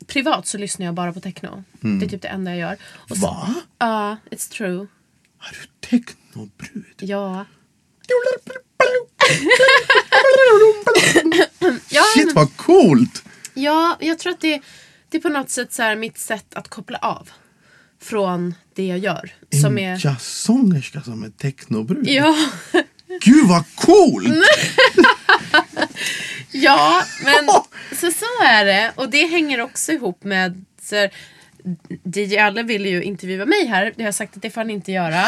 [0.08, 1.64] privat så lyssnar jag bara på techno.
[1.80, 2.78] Det är typ det enda jag gör.
[3.10, 3.54] Och Va?
[3.78, 4.88] Ja, it's true.
[5.38, 6.96] Har du technobrud?
[6.98, 7.46] Ja.
[11.90, 13.24] ja, Shit vad coolt!
[13.54, 14.62] ja, jag tror att det,
[15.10, 17.30] det är på något sätt så här mitt sätt att koppla av.
[18.02, 19.34] Från det jag gör.
[19.62, 20.06] Som en är...
[20.06, 22.08] jazzsångerska som är technobrud.
[22.08, 22.36] Ja,
[23.22, 24.28] Gud vad coolt!
[26.52, 27.46] ja, men
[27.92, 28.92] så, så är det.
[28.96, 30.66] Och det hänger också ihop med...
[30.82, 31.10] Så
[32.04, 33.94] DJ Alle ville ju intervjua mig här.
[33.96, 35.26] Det har jag sagt att det får han inte göra.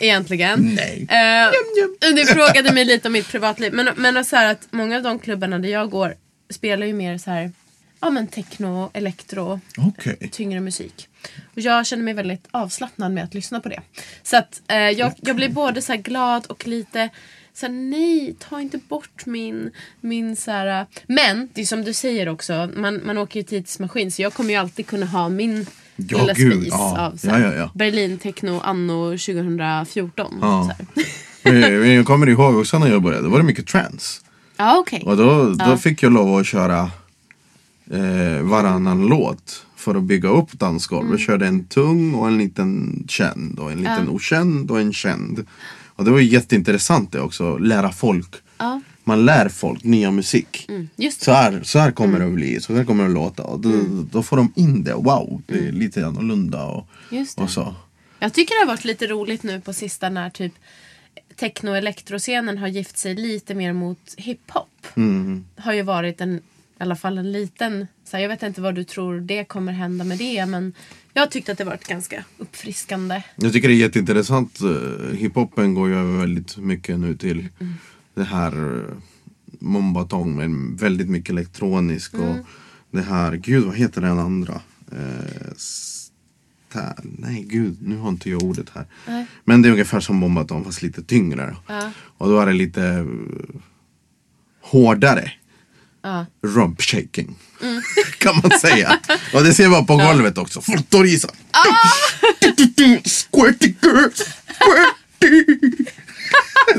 [0.00, 0.76] Egentligen.
[0.76, 1.06] Nej.
[1.10, 3.72] Eh, du frågade mig lite om mitt privatliv.
[3.72, 6.14] Men, men så här att många av de klubbarna där jag går
[6.50, 7.52] spelar ju mer så här
[8.02, 10.28] ja, men techno, elektro, Okej.
[10.32, 11.08] tyngre musik.
[11.54, 13.80] Och jag känner mig väldigt avslappnad med att lyssna på det.
[14.22, 17.08] Så att eh, jag, jag blir både så här glad och lite
[17.54, 21.82] så här, nej, ta inte bort min, min så här, eh, Men, det är som
[21.84, 25.28] du säger också, man, man åker ju tidsmaskin så jag kommer ju alltid kunna ha
[25.28, 27.00] min Ja, lilla gud, spis ja.
[27.06, 27.70] av så här, Ja, ja.
[27.74, 30.38] Berlin techno anno 2014.
[30.40, 30.70] Ja.
[31.84, 34.20] Jag kommer ihåg också när jag började, då var det mycket trance.
[34.56, 35.02] ja okej.
[35.06, 36.90] Och då, då fick jag lov att köra
[37.92, 41.06] eh, varannan låt för att bygga upp dansgolv.
[41.06, 41.18] Mm.
[41.18, 45.46] Körde en tung och en liten känd och en liten okänd och en känd.
[45.94, 48.34] Och det var ju jätteintressant det också, lära folk.
[48.58, 48.80] Ja.
[49.04, 50.66] Man lär folk nya musik.
[50.68, 50.88] Mm.
[51.18, 53.42] Så här, så här kommer det att bli, så här kommer det att låta.
[53.42, 54.08] Och då, Mm.
[54.12, 56.86] då får de in det, wow, det är lite annorlunda och,
[57.36, 57.74] och så.
[58.18, 60.52] Jag tycker det har varit lite roligt nu på sista när typ
[61.36, 64.86] techno och elektroscenen har gift sig lite mer mot hiphop.
[64.96, 65.44] Mm.
[65.56, 66.40] Har ju varit en,
[66.82, 69.72] i alla fall en liten, så här, jag vet inte vad du tror det kommer
[69.72, 70.72] hända med det men
[71.12, 73.22] jag tyckte att det varit ganska uppfriskande.
[73.36, 74.60] Jag tycker det är jätteintressant.
[74.60, 77.48] eh, Hiphopen går ju över väldigt mycket nu till
[78.14, 78.84] det här uh,
[79.58, 82.36] mombatong med väldigt mycket elektronisk och
[82.90, 84.60] det här, gud vad heter den andra?
[84.92, 85.52] Eh,
[87.02, 88.86] nej gud, nu har inte jag ordet här.
[89.06, 89.26] Nej.
[89.44, 91.56] Men det är ungefär som bombatong fast lite tyngre.
[91.66, 91.90] Ja.
[92.18, 93.06] Och då är det lite eh,
[94.60, 95.32] hårdare.
[96.02, 96.26] Ja.
[96.46, 97.36] Rump shaking.
[98.18, 98.98] kan man säga.
[99.34, 100.60] Och det ser man på golvet också.
[100.60, 101.28] Fortorisa.
[103.04, 104.10] Squirty girl.
[104.58, 105.84] Squirty.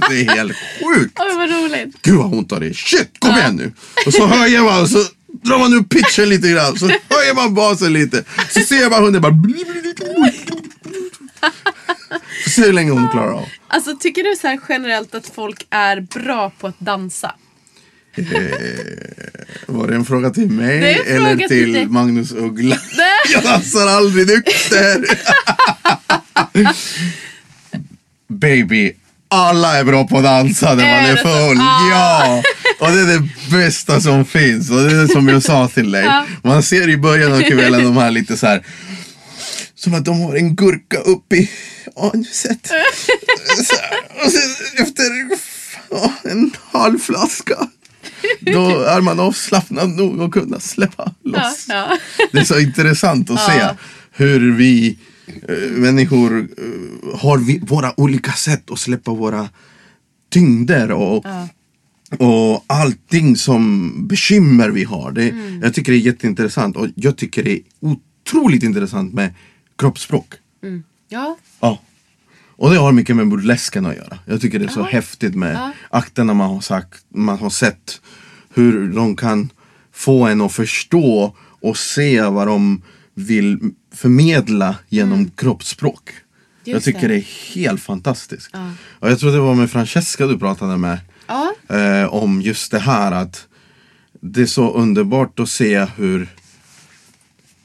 [0.10, 1.20] det är helt sjukt.
[1.20, 2.02] Oj vad roligt!
[2.02, 2.74] Gud vad ont har det.
[2.74, 3.72] Shit, kom igen nu.
[4.06, 5.04] Och så höjer man och så
[5.44, 6.80] drar man upp pitchen lite grann.
[6.80, 8.24] Så höjer man basen lite.
[8.50, 9.34] Så ser man hunden bara.
[12.44, 13.46] Så se hur länge hon klarar av.
[13.68, 17.36] Alltså tycker du så här generellt att folk är bra på att dansa?
[19.68, 21.90] Var det en fråga till mig fråga eller till till.
[21.90, 22.78] Magnus Uggla?
[22.98, 23.08] Nej.
[23.34, 25.06] Jag dansar aldrig nykter.
[28.34, 28.94] Baby,
[29.28, 31.58] alla är bra på att dansa när man Är full.
[31.62, 31.90] Ah.
[31.90, 32.44] Ja!
[32.80, 34.70] Och det är det bästa som finns.
[34.70, 36.08] Och det är som jag sa till dig.
[36.44, 38.66] Man ser i början av kvällen de här lite så här.
[39.76, 41.52] Som att de har en gurka upp i
[41.96, 42.72] anuset.
[44.26, 45.04] Och sen efter
[46.32, 47.68] en halv flaska.
[48.40, 51.66] Då är man avslappnad nog att kunna släppa Ja, loss.
[51.70, 51.98] ja.
[52.32, 53.76] Det är så intressant att se Ja.
[54.12, 54.98] hur vi
[55.50, 59.50] eh, människor eh, har vi, våra olika sätt att släppa våra
[60.32, 61.26] tyngder och,
[62.20, 65.12] och allting som bekymmer vi har.
[65.12, 65.62] Det, Mm.
[65.62, 69.34] Jag tycker det är jätteintressant och jag tycker det är otroligt intressant med
[69.78, 70.34] kroppsspråk.
[71.10, 71.38] ja.
[71.60, 71.80] Ja.
[72.64, 74.20] Och det har mycket med burlesken att göra.
[74.26, 78.02] Jag tycker det är så häftigt med akterna man har sagt, man har sett.
[78.54, 79.50] Hur de kan
[79.94, 82.82] få en att förstå och se vad de
[83.14, 83.60] vill
[83.96, 86.10] förmedla genom kroppsspråk.
[86.64, 86.76] jag Mm.
[86.76, 87.08] Just tycker det.
[87.08, 87.16] det.
[87.16, 88.56] är helt fantastiskt.
[89.00, 91.00] Och jag tror det var med Francesca du pratade med.
[91.28, 91.54] Ja.
[91.78, 93.48] Eh, om just det här att
[94.22, 96.28] det är så underbart att se hur,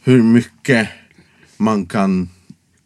[0.02, 0.88] hur mycket
[1.56, 2.28] man kan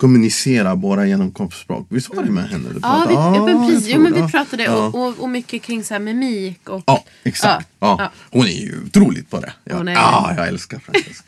[0.02, 1.86] kommunicera bara genom kroppsspråk.
[1.90, 3.36] Visst var det med henne du Ja, vi, pratade?
[3.36, 3.88] ja, men precis.
[3.94, 4.72] Jo, men vi pratade Ja.
[4.86, 6.82] och, och, och mycket kring så här mimik och...
[6.86, 7.68] Ja, exakt.
[7.80, 8.10] Ja, Ja.
[8.30, 9.52] Hon är ju otroligt på det.
[9.64, 11.24] Ja, Hon är- ja jag älskar Francesca.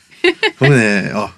[0.58, 1.30] Hon är, ja.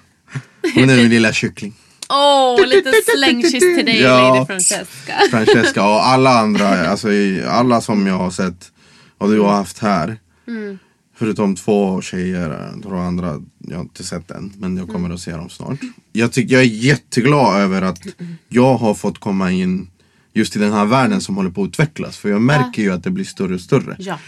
[0.75, 1.73] Hon är min lilla kyckling.
[2.09, 4.33] Åh, lite slängkyss till dig Ja.
[4.35, 5.13] Lady Francesca.
[5.31, 7.07] Francesca och alla andra, alltså
[7.49, 8.71] alla som jag har sett
[9.17, 10.17] och du har haft här.
[10.47, 10.79] Mm.
[11.19, 14.53] Förutom två tjejer, två andra, jag har inte sett än.
[14.57, 15.79] Men jag kommer att se dem snart.
[16.13, 17.99] Jag, tycker, jag är jätteglad över att
[18.49, 19.89] jag har fått komma in
[20.33, 22.17] just i den här världen som håller på att utvecklas.
[22.17, 23.95] För jag märker ju att det blir större och större.
[23.99, 24.19] Ja.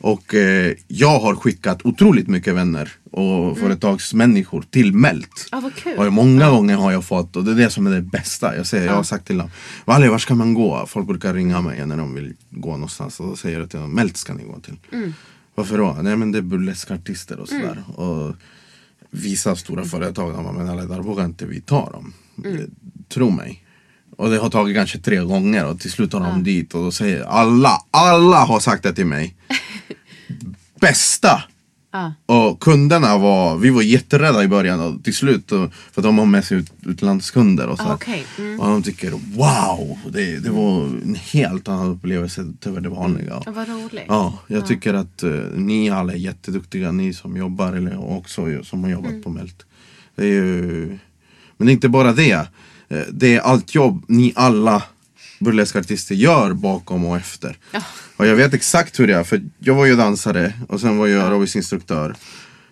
[0.00, 5.50] Och eh, jag har skickat otroligt mycket vänner och företagsmänniskor till Melt.
[5.76, 5.98] Kul.
[5.98, 8.56] Och många gånger har jag fått, och det är det som är det bästa.
[8.56, 9.50] Jag, säger, jag har sagt till dem,
[9.84, 10.86] Valle var ska man gå?
[10.86, 13.20] Folk brukar ringa mig när de vill gå någonstans.
[13.20, 14.76] Och då säger jag till dem, Melt ska ni gå till.
[14.92, 15.14] Mm.
[15.58, 15.96] Varför då?
[16.02, 17.84] Nej men det är burleskartister och sådär.
[17.96, 18.34] Och
[19.10, 22.12] vissa stora företag, de bara, men alla där vågar inte vi ta dem.
[22.44, 22.70] Mm.
[23.08, 23.64] Tro mig.
[24.16, 26.90] Och det har tagit kanske tre gånger och till slut har de dit och då
[26.90, 29.36] säger alla, alla har sagt det till mig.
[30.80, 31.42] Bästa!
[31.90, 32.12] Ja.
[32.26, 36.26] Och kunderna var, vi var jätterädda i början och till slut, och, för de har
[36.26, 37.84] med sig ut, utlandskunder och så.
[37.84, 38.24] Ah, okej.
[38.38, 38.60] Mm.
[38.60, 43.42] Och de tycker wow, det, det var en helt annan upplevelse över det vanliga.
[43.46, 44.04] Ja, vad roligt.
[44.08, 48.84] Ja, jag tycker att eh, ni alla är jätteduktiga, ni som jobbar eller också som
[48.84, 49.22] har jobbat Mm.
[49.22, 49.66] på Melt.
[50.16, 50.98] Det är ju...
[51.56, 52.48] Men det är inte bara det.
[52.88, 54.82] Eh, Det är allt jobb ni alla
[55.38, 57.56] burleskartister gör bakom och efter.
[58.16, 61.06] Och jag vet exakt hur det är, för jag var ju dansare och sen var
[61.06, 62.14] jag aerobicsinstruktör.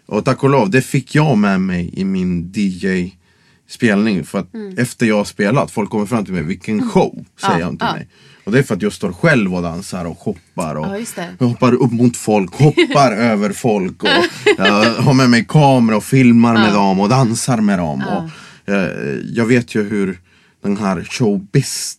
[0.07, 4.25] Och tack och lov, det fick jag med mig i min DJ-spelning.
[4.25, 4.79] För att Mm.
[4.79, 7.87] efter jag har spelat, folk kommer fram till mig, vilken show, säger Ja, de till
[7.87, 7.95] ja.
[7.95, 8.09] mig.
[8.45, 10.75] Och det är för att jag står själv och dansar och hoppar.
[10.75, 11.25] Och Ja.
[11.39, 14.03] Jag hoppar upp mot folk, hoppar över folk.
[14.03, 14.09] Och
[14.59, 18.05] jag har med mig kamera och filmar med dem och dansar med dem.
[18.07, 20.19] Och, eh, jag vet ju hur
[20.63, 21.97] den här showbiz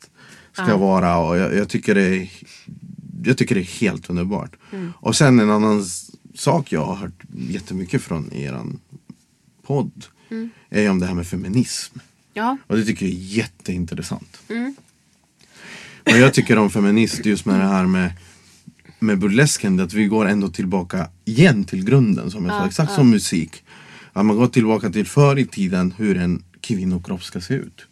[0.63, 2.30] ska vara och jag, jag, tycker det är,
[3.24, 4.56] jag tycker det är helt underbart.
[4.72, 4.93] Mm.
[5.00, 5.86] Och sen en annan
[6.36, 8.80] sak jag har hört jättemycket från eran
[9.63, 10.50] podd Mm.
[10.70, 12.00] är ju om det här med feminism.
[12.34, 12.58] Ja.
[12.67, 14.38] Och det tycker jag är jätteintressant.
[16.04, 18.12] Och jag tycker om feminist just med det här med,
[19.00, 23.10] med burlesken, att vi går ändå tillbaka igen till grunden som jag sa, exakt som
[23.10, 23.63] musik.
[24.13, 27.86] Att man går tillbaka till förr i tiden hur en kvinnokropp ska se ut.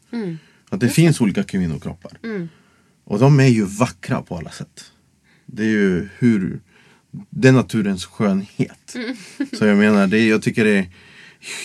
[0.76, 2.12] Att det finns olika kvinnokroppar.
[3.04, 4.84] Och de är ju vackra på alla sätt.
[5.46, 6.60] Det är ju hur,
[7.30, 8.96] det är naturens skönhet.
[9.60, 10.88] Så jag menar, det, är- jag tycker det är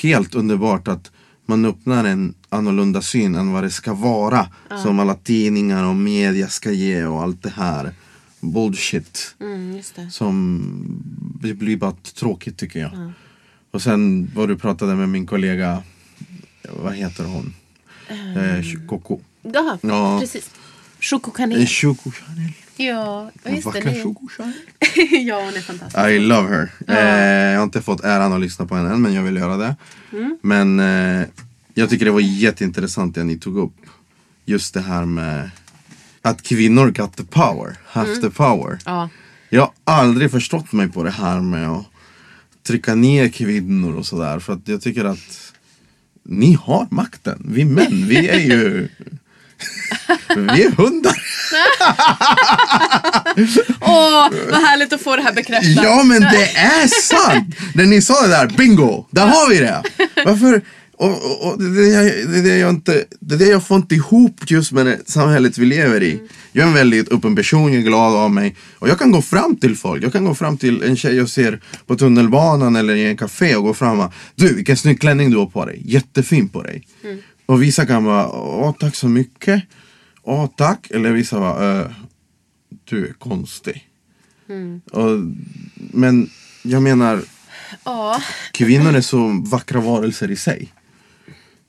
[0.03, 1.11] helt underbart att
[1.47, 4.49] man öppnar en annorlunda syn än vad det ska vara.
[4.83, 7.93] Som alla tidningar och media ska ge och allt det här.
[8.41, 9.35] Bullshit.
[9.41, 10.11] Mm, det.
[10.11, 10.63] Som
[11.43, 13.13] det blir bara tråkigt tycker jag.
[13.71, 15.83] Och sen vad du pratade med min kollega,
[16.83, 17.55] vad heter hon?
[18.11, 19.21] Eh, Coco.
[19.43, 20.21] Jaha, Ja.
[20.21, 20.51] precis.
[21.01, 21.61] Chocokanel.
[21.61, 22.53] Eh, Choco Chanel.
[22.77, 23.83] Ja, just det.
[23.83, 24.15] Chanel.
[25.27, 26.07] ja, hon är fantastisk.
[26.09, 26.73] I love her.
[26.89, 29.57] Eh, jag har inte fått äran att lyssna på henne än men jag vill göra
[29.57, 29.77] det.
[30.43, 31.27] Men eh,
[31.75, 33.77] jag tycker det var jätteintressant det ni tog upp.
[34.45, 35.51] Just det här med
[36.23, 38.79] att kvinnor got the power, have the power.
[38.85, 39.09] Ja.
[39.49, 41.85] Jag har aldrig förstått mig på det här med att
[42.67, 44.39] trycka ner kvinnor och sådär.
[44.39, 45.50] För att jag tycker att
[46.25, 47.47] ni har makten.
[47.49, 48.89] Vi män, vi är ju...
[50.29, 51.17] vi är hundar.
[53.81, 55.85] Åh, vad härligt att få det här bekräftat.
[55.85, 57.57] Ja men det är sant!
[57.75, 59.07] När ni sa det där, bingo!
[59.11, 59.83] Där har vi det!
[60.25, 60.63] Varför?
[61.01, 63.77] Och, och, och det, är det, jag, det, jag inte, det är det jag får
[63.77, 66.21] inte ihop just med det samhället vi lever i.
[66.53, 68.57] Jag är en väldigt öppen person, jag är glad av mig.
[68.79, 70.05] Och jag kan gå fram till folk.
[70.05, 73.57] Jag kan gå fram till en tjej jag ser på tunnelbanan eller i en café
[73.57, 75.83] och gå fram och Du vilken snygg klänning du har på dig.
[75.85, 76.87] Jättefin på dig.
[77.47, 79.63] Och vissa kan bara, åh tack så mycket.
[80.23, 80.87] Åh tack.
[80.91, 81.87] Eller vissa bara, "Eh,
[82.85, 83.89] du är konstig.
[84.93, 85.21] Och,
[85.77, 86.31] men
[86.63, 87.21] jag menar,
[87.85, 90.69] Ja, kvinnor är så vackra varelser i sig.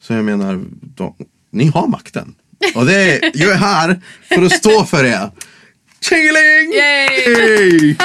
[0.01, 1.15] Så jag menar, de,
[1.49, 2.35] ni har makten.
[2.75, 5.29] Och det är, jag är här för att stå för er.
[5.99, 6.73] Tjingeling!
[6.73, 7.95] Yay!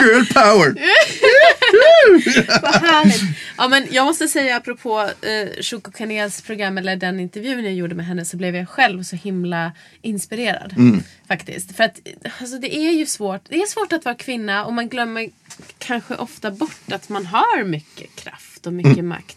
[0.00, 0.74] Girl power!
[2.62, 3.22] vad härligt.
[3.56, 7.94] Ja, men jag måste säga apropå eh, Choco Kanels program eller den intervjun jag gjorde
[7.94, 10.74] med henne så blev jag själv så himla inspirerad.
[11.28, 11.76] Faktiskt.
[11.76, 12.00] För att
[12.40, 13.40] alltså, det är ju svårt.
[13.48, 15.28] Det är svårt att vara kvinna och man glömmer
[15.78, 19.36] kanske ofta bort att man har mycket kraft och mycket makt.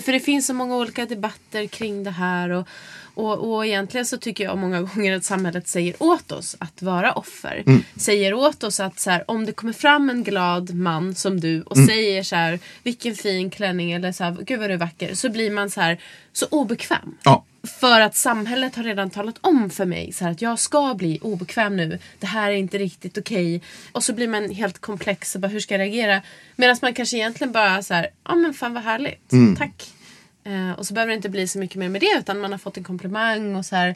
[0.00, 2.50] För det finns så många olika debatter kring det här.
[2.50, 2.68] Och,
[3.14, 7.12] och, och egentligen så tycker jag många gånger att samhället säger åt oss att vara
[7.12, 7.62] offer.
[7.96, 11.62] Säger åt oss att så här, om det kommer fram en glad man som du
[11.62, 15.14] och säger så här, vilken fin klänning eller så här, gud vad du är vacker.
[15.14, 15.98] Så blir man så här,
[16.32, 17.14] så obekväm.
[17.22, 17.44] Ja.
[17.80, 21.18] För att samhället har redan talat om för mig så här, att jag ska bli
[21.22, 21.98] obekväm nu.
[22.18, 23.62] Det här är inte riktigt okej.
[23.92, 26.22] Och så blir man helt komplex och bara hur ska jag reagera?
[26.56, 29.32] Medan man kanske egentligen bara så här, ja men fan vad härligt.
[29.58, 29.92] Tack.
[30.44, 32.58] Eh, och så behöver det inte bli så mycket mer med det utan man har
[32.58, 33.94] fått en komplimang och så här.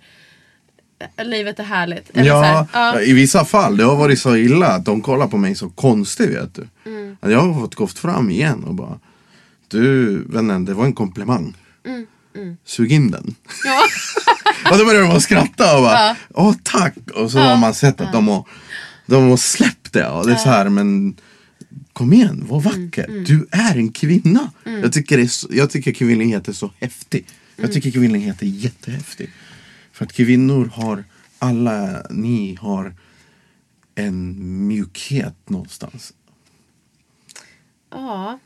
[1.16, 2.11] eh, Livet är härligt.
[2.16, 3.00] Eller så här, Ja, ja.
[3.00, 6.30] i vissa fall, det har varit så illa att de kollar på mig så konstigt
[6.30, 6.68] vet du.
[6.90, 7.16] Mm.
[7.20, 8.98] Att jag har fått gå fram igen och bara
[9.68, 11.54] Du vännen, det var en komplimang.
[12.64, 13.22] Sug in den.
[13.22, 13.82] Mm, Ja.
[14.72, 16.94] och då börjar de att skratta och bara Åh tack!
[17.14, 18.44] Och så har man sett att de har,
[19.06, 20.09] de har släppt det.
[20.09, 21.16] Och det är så här, men
[21.96, 23.24] Kom igen, var vacker.
[23.26, 24.52] Du är en kvinna.
[24.64, 27.26] Jag, tycker det är så, jag tycker kvinnlighet är så häftig.
[27.56, 29.30] Jag tycker kvinnlighet är jättehäftig.
[29.92, 31.04] För att kvinnor har,
[31.38, 32.94] alla ni har
[33.94, 36.12] en mjukhet någonstans.
[37.90, 38.38] Ja,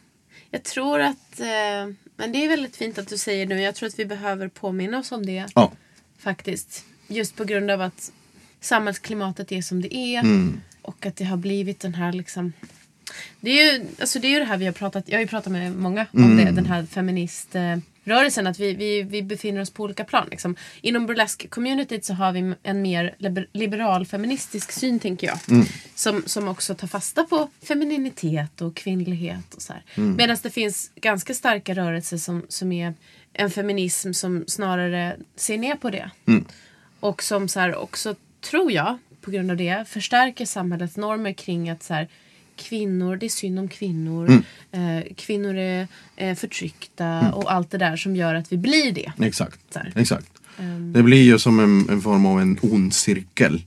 [0.50, 1.40] jag tror att...
[1.40, 3.60] Eh, men det är väldigt fint att du säger nu.
[3.60, 5.46] Jag tror att vi behöver påminna oss om det.
[5.54, 5.72] Ja.
[6.18, 6.84] Faktiskt.
[7.08, 8.12] Just på grund av att
[8.60, 10.22] samhällsklimatet är som det är.
[10.82, 12.52] Och att det har blivit den här liksom...
[13.40, 15.04] Det är ju, alltså det, är ju det här vi har pratat...
[15.06, 16.50] Jag har ju pratat med många om det.
[16.50, 18.46] Den här feministrörelsen.
[18.46, 20.28] Att vi, vi, vi befinner oss på olika plan.
[20.30, 20.56] Liksom.
[20.80, 25.38] Inom burlesque-communityt så har vi en mer liber, liberal feministisk syn tänker jag.
[25.94, 29.54] Som, som också tar fasta på femininitet och kvinnlighet.
[29.54, 29.82] Och så här.
[29.94, 32.94] Medan det finns ganska starka rörelser som, som är
[33.32, 36.10] en feminism som snarare ser ner på det.
[37.00, 41.70] Och som så här också, tror jag, på grund av det förstärker samhällets normer kring
[41.70, 42.08] att så här,
[42.60, 44.42] kvinnor, det är synd om kvinnor.
[44.72, 44.98] Mm.
[44.98, 49.12] Eh, kvinnor är eh, förtryckta och allt det där som gör att vi blir det.
[49.26, 49.76] Exakt.
[49.94, 50.26] Exakt.
[50.94, 53.62] Det blir ju som en, en form av en ond cirkel.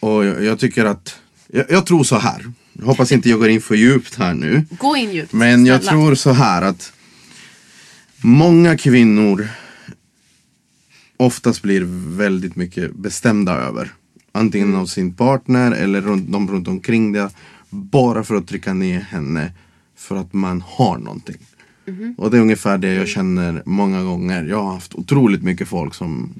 [0.00, 2.52] Och jag, jag tycker att, jag, jag tror så här.
[2.72, 4.64] Jag hoppas inte jag går in för djupt här nu.
[4.70, 5.32] Gå in djupt.
[5.32, 5.90] Men jag snälla.
[5.92, 6.92] tror så här att
[8.22, 9.48] många kvinnor
[11.16, 11.82] oftast blir
[12.16, 13.92] väldigt mycket bestämda över.
[14.32, 14.80] Antingen Mm.
[14.80, 17.30] av sin partner eller runt, de runt omkring det.
[17.70, 19.52] Bara för att trycka ner henne
[19.96, 21.38] för att man har någonting.
[21.86, 22.14] Mhm.
[22.18, 24.44] Och det är ungefär det jag känner många gånger.
[24.44, 26.34] Jag har haft otroligt mycket folk som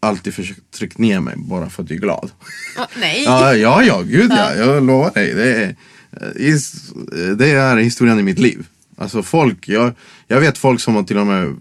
[0.00, 2.30] alltid försökt trycka ner mig bara för att jag är glad.
[2.78, 3.22] Ah, nej.
[3.24, 4.54] Ja, ja, ja, gud ja.
[4.54, 5.34] Jag lovar dig.
[5.34, 8.66] Det är, eh, det är historien i mitt liv.
[8.96, 9.92] Alltså folk, jag,
[10.26, 11.56] jag vet folk som har till och med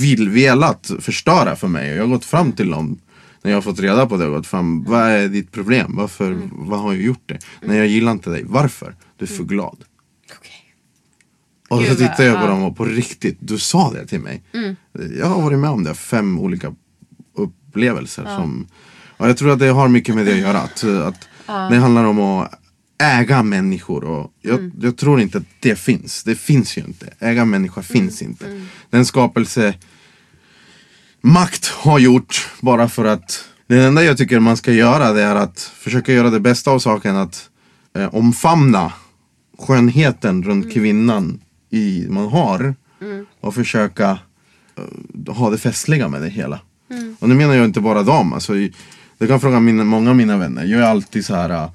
[0.00, 1.90] vill, velat förstöra för mig.
[1.90, 2.98] Jag har gått fram till dem
[3.46, 4.26] när jag har fått reda på det.
[4.26, 5.92] Gått fram, vad är ditt problem?
[5.96, 7.38] Varför, vad har jag gjort det?
[7.62, 8.44] Nej, jag gillar inte dig.
[8.46, 8.94] Varför?
[9.16, 9.84] Du är för glad.
[10.38, 10.74] Okej.
[11.68, 12.46] Och så tittar jag på ja.
[12.46, 14.42] dem och på riktigt, du sa det till mig.
[15.18, 16.74] Jag har varit med om det, fem olika
[17.34, 18.24] upplevelser.
[18.24, 18.66] Som,
[19.16, 20.58] och jag tror att det har mycket med det att göra.
[20.58, 22.60] Att, att Det handlar om att
[22.98, 24.04] äga människor.
[24.04, 26.24] Och jag, jag tror inte att det finns.
[26.24, 27.12] Det finns ju inte.
[27.18, 28.66] Äga människa finns inte.
[28.90, 29.74] Den skapelse
[31.26, 35.34] makt har gjort bara för att det enda jag tycker man ska göra det är
[35.34, 37.16] att försöka göra det bästa av saken.
[37.16, 37.50] Att
[37.98, 38.92] eh, omfamna
[39.58, 42.74] skönheten runt kvinnan i, man har.
[43.40, 44.18] Och försöka
[45.26, 46.60] eh, ha det festliga med det hela.
[47.18, 48.32] Och nu menar jag inte bara dem.
[48.32, 48.52] Alltså,
[49.18, 50.64] du kan fråga mina, många av mina vänner.
[50.64, 51.50] Jag är alltid så här.
[51.50, 51.70] eh,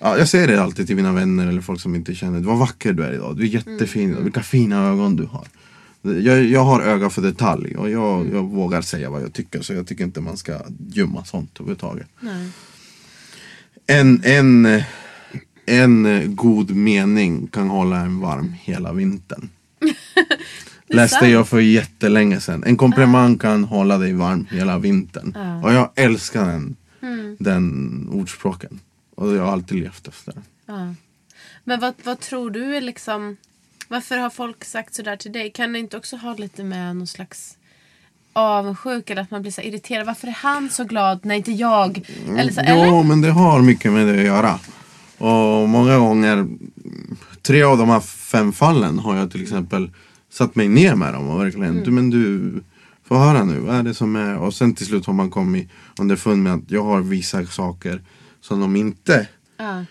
[0.00, 2.40] Ja, jag säger det alltid till mina vänner eller folk som inte känner.
[2.40, 3.36] Vad vacker du är idag.
[3.36, 4.16] Du är jättefin.
[4.24, 5.46] Vilka fina ögon du har.
[6.02, 9.62] Jag, jag har öga för detalj och jag, jag vågar säga vad jag tycker.
[9.62, 12.06] Så jag tycker inte man ska gömma sånt överhuvudtaget.
[12.20, 12.48] Nej.
[13.86, 14.82] En, en,
[15.66, 19.48] en god mening kan hålla en varm hela vintern.
[20.86, 22.64] Läste jag för jättelänge sedan.
[22.64, 25.36] En komplimang kan hålla dig varm hela vintern.
[25.64, 26.76] Och jag älskar den,
[27.38, 28.80] den ordspråken.
[29.14, 30.42] Och jag har alltid levt efter den.
[30.66, 30.94] Ja.
[31.64, 33.36] Men vad, vad tror du är liksom...
[33.92, 35.50] Varför har folk sagt sådär till dig?
[35.50, 37.56] Kan det inte också ha lite med någon slags
[38.32, 40.06] avundsjuka eller att man blir så irriterad?
[40.06, 42.08] Varför är han så glad när inte jag?
[42.38, 43.02] Eller så, eller?
[43.02, 44.58] men det har mycket med det att göra.
[45.18, 46.48] Och många gånger,
[47.42, 49.90] tre av de här fem fallen har jag till exempel
[50.30, 52.52] satt mig ner med dem och verkligen, du men du,
[53.04, 54.36] får höra nu, vad är det som är?
[54.36, 58.02] Och sen till slut har man kommit underfund med att jag har vissa saker
[58.40, 59.26] som de inte,
[59.56, 59.84] Ja,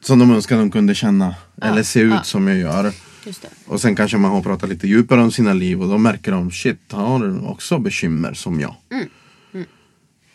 [0.00, 2.22] som de önskar de kunde känna eller se ut ja.
[2.22, 2.92] som jag gör.
[3.66, 6.50] Och sen kanske man har pratat lite djupare om sina liv och då märker de
[6.50, 8.74] shit, han har också bekymmer som jag.
[8.90, 9.08] Mm.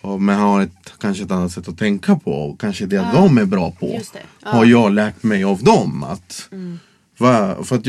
[0.02, 3.10] Och, men han har ett, kanske ett annat sätt att tänka på och kanske det
[3.14, 4.02] de är bra på.
[4.14, 4.50] Ja.
[4.50, 6.04] Har jag lärt mig av dem.
[6.04, 6.50] Att,
[7.18, 7.86] va, för att,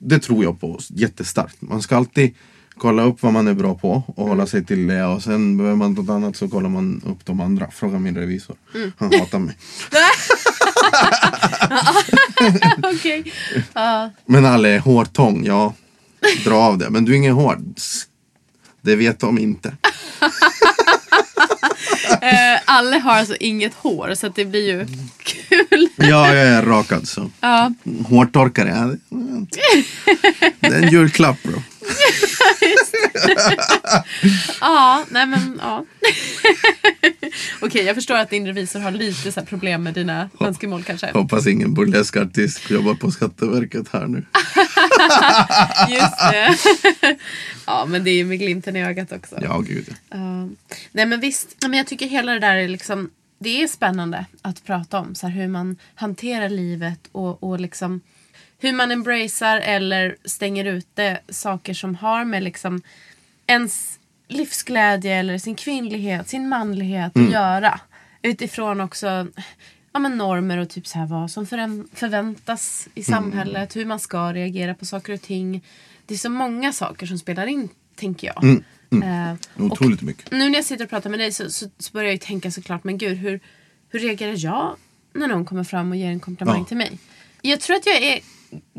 [0.00, 1.56] det tror jag på jättestarkt.
[1.60, 2.34] Man ska alltid
[2.76, 5.04] kolla upp vad man är bra på och hålla sig till det.
[5.04, 7.70] Och sen behöver man något annat så kollar man upp de andra.
[7.70, 8.56] Fråga min revisor.
[8.96, 9.56] Han hatar mig.
[12.94, 13.32] Okej.
[13.72, 14.10] Ja.
[14.26, 15.74] Men alla hårtång, ja.
[16.44, 16.90] Dra av det.
[16.90, 17.58] Men du är ingen hård.
[18.82, 19.76] Det vet de inte.
[22.22, 24.86] Eh, alla har alltså inget hår så det blir ju
[25.22, 25.88] kul.
[25.96, 27.30] Ja, jag är rakad så.
[27.40, 27.72] Ja,
[28.08, 28.96] Hårtorkare,
[30.60, 31.52] det är en julklapp bro.
[34.60, 35.84] ja nej men ja.
[37.60, 41.10] Okej, jag förstår att din revisor har lite så problem med dina önskemål kanske.
[41.14, 44.24] Hoppas ingen burlesk artist jobbar på Skatteverket här nu.
[45.94, 46.56] Just det.
[47.66, 49.38] ja, men det är ju med glimten i ögat också.
[49.42, 49.94] Ja, gud.
[50.10, 50.48] Ja.
[50.92, 54.64] nej men visst, men jag tycker hela det där är liksom Det är spännande att
[54.64, 58.00] prata om så här, hur man hanterar livet och, och liksom
[58.62, 62.82] hur man embracear eller stänger ute saker som har med liksom
[63.46, 63.98] ens
[64.28, 67.80] livsglädje eller sin kvinnlighet, sin manlighet att göra.
[68.22, 69.26] Utifrån också
[69.92, 71.46] ja, men normer och typ så här, vad som
[71.94, 75.64] förväntas i samhället, hur man ska reagera på saker och ting.
[76.06, 78.44] Det är så många saker som spelar in, tänker jag.
[79.04, 80.30] Eh, och Otroligt mycket.
[80.30, 82.50] nu när jag sitter och pratar med dig så, så, så börjar jag ju tänka
[82.50, 83.40] såklart, men gud hur,
[83.88, 84.76] hur reagerar jag
[85.14, 86.64] när någon kommer fram och ger en komplimang Ja.
[86.64, 86.98] till mig?
[87.42, 88.20] Jag tror att jag är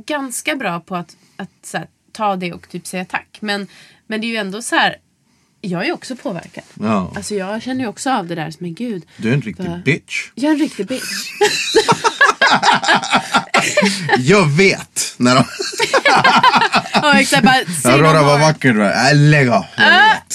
[0.05, 3.37] ganska bra på att, att här, ta det och typ säga tack.
[3.39, 3.67] Men,
[4.07, 4.95] men det är ju ändå så här,
[5.61, 6.63] jag är också påverkad.
[6.79, 7.13] Ja.
[7.15, 9.05] Alltså jag känner ju också av det där, men gud.
[9.17, 9.81] Du är en riktig Va?
[9.85, 10.31] bitch.
[10.35, 11.31] Jag är en riktig bitch.
[14.17, 15.15] Jag vet!
[15.17, 15.43] När de...
[16.93, 17.43] ja, exakt,
[17.83, 19.13] bara, någon vad vacker du är.
[19.13, 19.65] Lägg av.
[19.77, 20.33] Jag vet.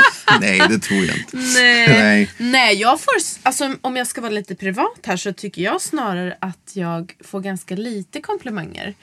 [0.40, 1.36] Nej, det tror jag inte.
[1.36, 1.88] Nej.
[1.88, 2.30] Nej.
[2.38, 6.36] Nej, jag får, alltså, om jag ska vara lite privat här så tycker jag snarare
[6.40, 8.94] att jag får ganska lite komplimanger.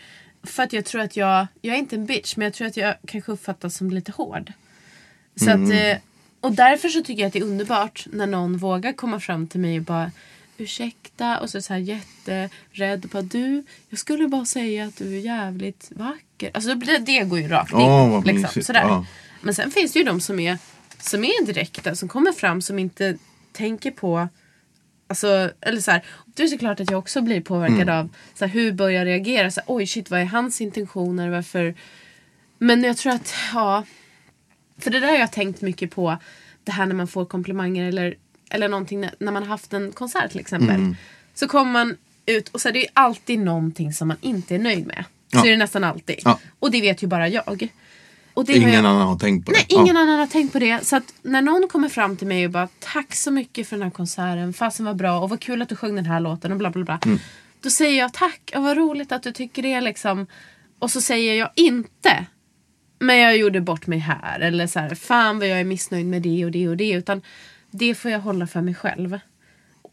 [0.44, 2.78] För att jag tror att jag, jag är inte en bitch men jag tror att
[2.78, 4.54] jag kanske uppfattas som lite hård.
[5.36, 5.98] Så att, eh,
[6.42, 9.60] och därför så tycker jag att det är underbart när någon vågar komma fram till
[9.60, 10.12] mig och bara
[10.58, 15.20] ursäkta och så, så här jätterädd bara du, jag skulle bara säga att du är
[15.20, 16.52] jävligt vacker.
[16.54, 17.78] Alltså det, det går ju rakt in.
[17.78, 18.82] Vad liksom, sådär.
[18.82, 19.06] Ja.
[19.42, 20.58] Men sen finns det ju de som är,
[21.02, 23.18] som är direkta, som kommer fram som inte
[23.52, 24.28] tänker på
[25.08, 28.54] Alltså, eller så här, det är såklart att jag också blir påverkad av så här,
[28.54, 29.52] hur börjar jag reagera.
[29.52, 31.30] Så här, Oj shit vad är hans intentioner?
[31.30, 31.76] Varför?
[32.58, 33.84] Men jag tror att, ja.
[34.78, 36.18] För det där har jag tänkt mycket på.
[36.64, 38.16] Det här när man får komplimanger eller,
[38.50, 40.96] eller någonting när, när man har haft en konsert till exempel.
[41.34, 44.60] Så kommer man ut och så är det ju alltid någonting som man inte är
[44.60, 45.06] nöjd med.
[45.32, 45.46] Så Ja.
[45.46, 46.20] är det nästan alltid.
[46.26, 46.40] Ja.
[46.60, 47.70] Och det vet ju bara jag.
[48.48, 48.80] Ingen jag...
[48.80, 49.58] annan har tänkt på det.
[49.58, 50.86] Nej, ingen annan har tänkt på det.
[50.86, 53.84] Så att när någon kommer fram till mig och bara tack så mycket för den
[53.84, 54.54] här konserten.
[54.54, 56.84] Fasen var bra och vad kul att du sjöng den här låten och bla bla
[56.84, 57.00] bla.
[57.06, 57.20] Mm.
[57.62, 60.28] Då säger jag tack och vad roligt att du tycker det liksom.
[60.80, 62.26] Och så säger jag inte
[63.00, 64.40] men jag gjorde bort mig här.
[64.40, 66.92] Eller så här, fan vad jag är missnöjd med det och det och det.
[66.92, 67.22] Utan
[67.72, 69.20] det får jag hålla för mig själv.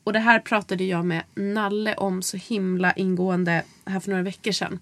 [0.04, 4.52] Och det här pratade jag med Nalle om så himla ingående här för några veckor
[4.52, 4.80] sedan.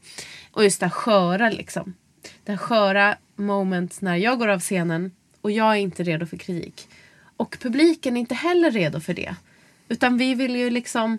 [0.52, 1.94] Och just det här sköra liksom.
[2.44, 5.10] Det här sköra moment när jag går av scenen
[5.40, 6.88] och jag är inte redo för kritik.
[7.36, 9.34] Och publiken är inte heller redo för det.
[9.88, 11.18] Utan vi vill ju liksom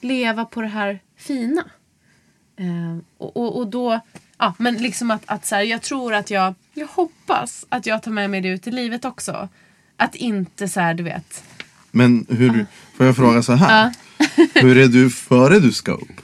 [0.00, 1.64] leva på det här fina.
[2.56, 4.00] Eh, och, och, och då,
[4.38, 8.02] ja men liksom att, att så här, jag tror att jag, jag hoppas att jag
[8.02, 9.48] tar med mig det ut i livet också.
[9.96, 11.44] Att inte så här, du vet.
[11.90, 13.94] Men hur, får jag fråga så här?
[14.54, 16.20] hur är du före du ska upp?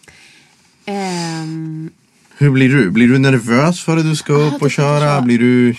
[0.86, 1.90] ehm,
[2.40, 2.90] Hur blir du?
[2.90, 5.20] Blir du nervös före du ska upp det och köra?
[5.20, 5.76] Blir du,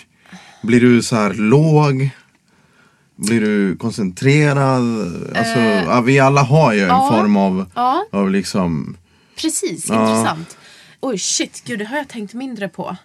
[0.61, 2.09] blir du så här låg?
[3.15, 4.83] Blir du koncentrerad?
[5.35, 7.09] Alltså, ja, vi alla har ju en Eh, ja.
[7.11, 8.05] form av, Ja.
[8.11, 8.97] av liksom...
[9.35, 10.57] Precis, intressant.
[10.99, 12.95] Oj shit, gud det har jag tänkt mindre på.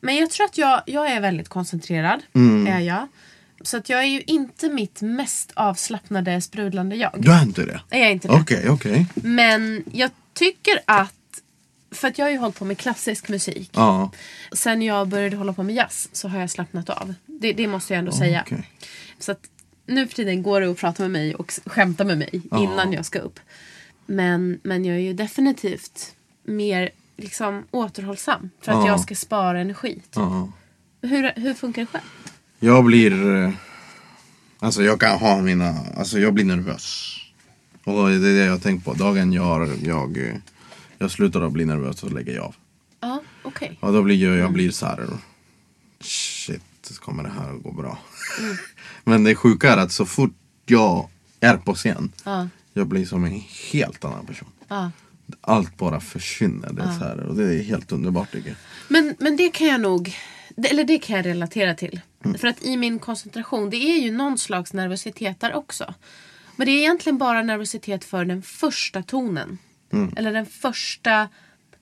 [0.00, 2.20] Men jag tror att jag, jag är väldigt koncentrerad.
[2.34, 2.66] Mm.
[2.66, 3.08] Är jag.
[3.62, 7.10] Så att jag är ju inte mitt mest avslappnade sprudlande jag.
[7.18, 7.80] Du är inte det?
[7.90, 8.34] Jag är inte det.
[8.34, 9.06] Okej, okej.
[9.14, 11.12] Men jag tycker att,
[11.90, 13.70] för att jag har ju hållit på med klassisk musik.
[13.74, 14.10] Ja.
[14.52, 17.14] Sen jag började hålla på med jazz så har jag slappnat av.
[17.26, 18.42] Det, det måste jag ändå säga.
[18.46, 18.70] okej.
[19.18, 19.40] Så att
[19.86, 23.04] nu för tiden går det att prata med mig och skämta med mig innan jag
[23.06, 23.40] ska upp.
[24.06, 26.14] Men, men jag är ju definitivt
[26.44, 28.86] mer liksom, återhållsam för att Ja.
[28.86, 29.94] jag ska spara energi.
[29.94, 30.02] Typ.
[30.14, 30.52] Ja.
[31.02, 32.04] Hur, hur funkar det själv?
[32.58, 33.36] Jag blir...
[33.44, 33.50] eh,
[34.62, 35.76] Alltså jag kan ha mina...
[35.96, 37.16] Alltså jag blir nervös.
[37.84, 38.92] Och det är det jag har tänkt på.
[38.94, 40.34] Dagen jag, jag, eh,
[41.00, 42.54] jag slutar att bli nervös så lägger jag av.
[43.00, 43.78] Ja, okej.
[43.80, 45.08] Ja, då blir jag, jag blir så här.
[46.00, 47.98] Shit, kommer det här att gå bra?
[49.04, 50.34] Men det sjuka är att så fort
[50.66, 51.08] jag
[51.40, 52.12] är på scen.
[52.24, 52.48] Ja.
[52.72, 53.42] Jag blir som en
[53.72, 54.48] helt annan person.
[54.68, 54.90] Ja.
[55.40, 56.72] Allt bara försvinner.
[56.72, 58.56] Det är så här, och det är helt underbart tycker jag.
[58.88, 60.14] Men, men det kan jag nog,
[60.56, 62.00] eller det kan jag relatera till.
[62.38, 65.94] För att i min koncentration, det är ju någon slags nervositet där också.
[66.56, 69.58] Men det är egentligen bara nervositet för den första tonen.
[70.16, 71.28] Eller den första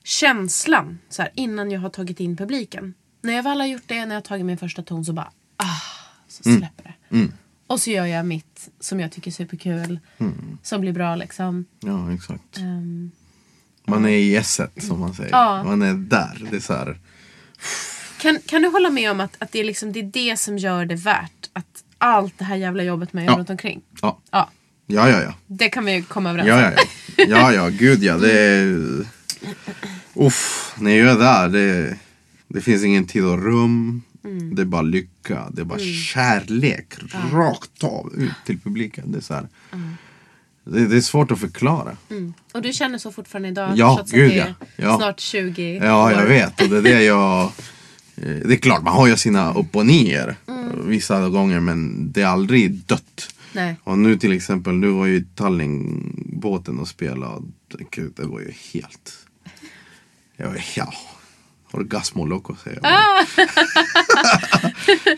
[0.03, 2.93] känslan så här, innan jag har tagit in publiken.
[3.21, 5.31] När jag väl har gjort det, när jag har tagit min första ton så bara,
[5.57, 5.65] ah,
[6.27, 7.27] så släpper det.
[7.67, 9.99] Och så gör jag mitt som jag tycker är superkul.
[10.63, 11.65] Som blir bra liksom.
[11.79, 12.57] Ja, exakt.
[12.57, 13.11] Ehm,
[13.85, 15.31] Man är i esset som man säger.
[15.31, 15.63] Ja.
[15.63, 16.47] Man är där.
[16.51, 16.99] Det är så här.
[18.21, 20.57] Kan, kan du hålla med om att, att det, är liksom, det är det som
[20.57, 23.37] gör det värt att allt det här jävla jobbet man gör Ja.
[23.37, 23.81] runt omkring?
[24.01, 24.49] Ja, Ja,
[24.89, 25.21] ja, ja.
[25.21, 25.33] ja.
[25.47, 26.61] det kan vi komma överens Ja, om.
[26.61, 26.83] ja,
[27.17, 27.25] ja.
[27.27, 28.17] Ja, ja, gud ja.
[28.17, 28.79] Det är...
[30.13, 31.97] Uff, när jag är där, det,
[32.47, 34.01] det finns ingen tid och rum.
[34.23, 34.55] Mm.
[34.55, 36.93] Det är bara lycka, det är bara kärlek.
[37.33, 39.11] Rakt av ut till publiken.
[39.11, 39.47] Det är, så här,
[40.63, 41.97] det, det är svårt att förklara.
[42.53, 43.71] Och du känner så fortfarande idag?
[43.75, 44.83] Ja, trots gud, att det är ja.
[44.85, 44.97] Ja.
[44.97, 46.27] snart 20 Ja, jag år.
[46.27, 46.61] vet.
[46.61, 47.41] Och det är det jag...
[48.15, 50.89] eh, Det är klart, man har ju sina upp och ner Mm.
[50.89, 53.35] vissa gånger men det är aldrig dött.
[53.53, 53.75] Nej.
[53.83, 57.41] Och nu till exempel, nu var ju i Tallinn-båten och spelade.
[57.91, 59.13] Gud, det var ju helt...
[60.37, 60.93] Jag var, ja,
[61.71, 62.91] orgasmo loco säger jag.
[62.93, 63.25] Ah!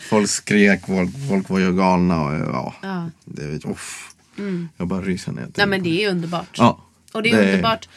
[0.02, 2.24] folk skrek, folk, folk var ju galna.
[2.24, 3.10] Och, ja, Ja.
[3.24, 4.08] det, uff.
[4.76, 6.58] Jag bara ryser jag Nej men det är underbart.
[6.58, 7.88] Ja, Och det är det underbart.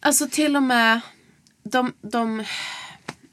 [0.00, 1.00] Alltså till och med
[1.62, 2.44] de, de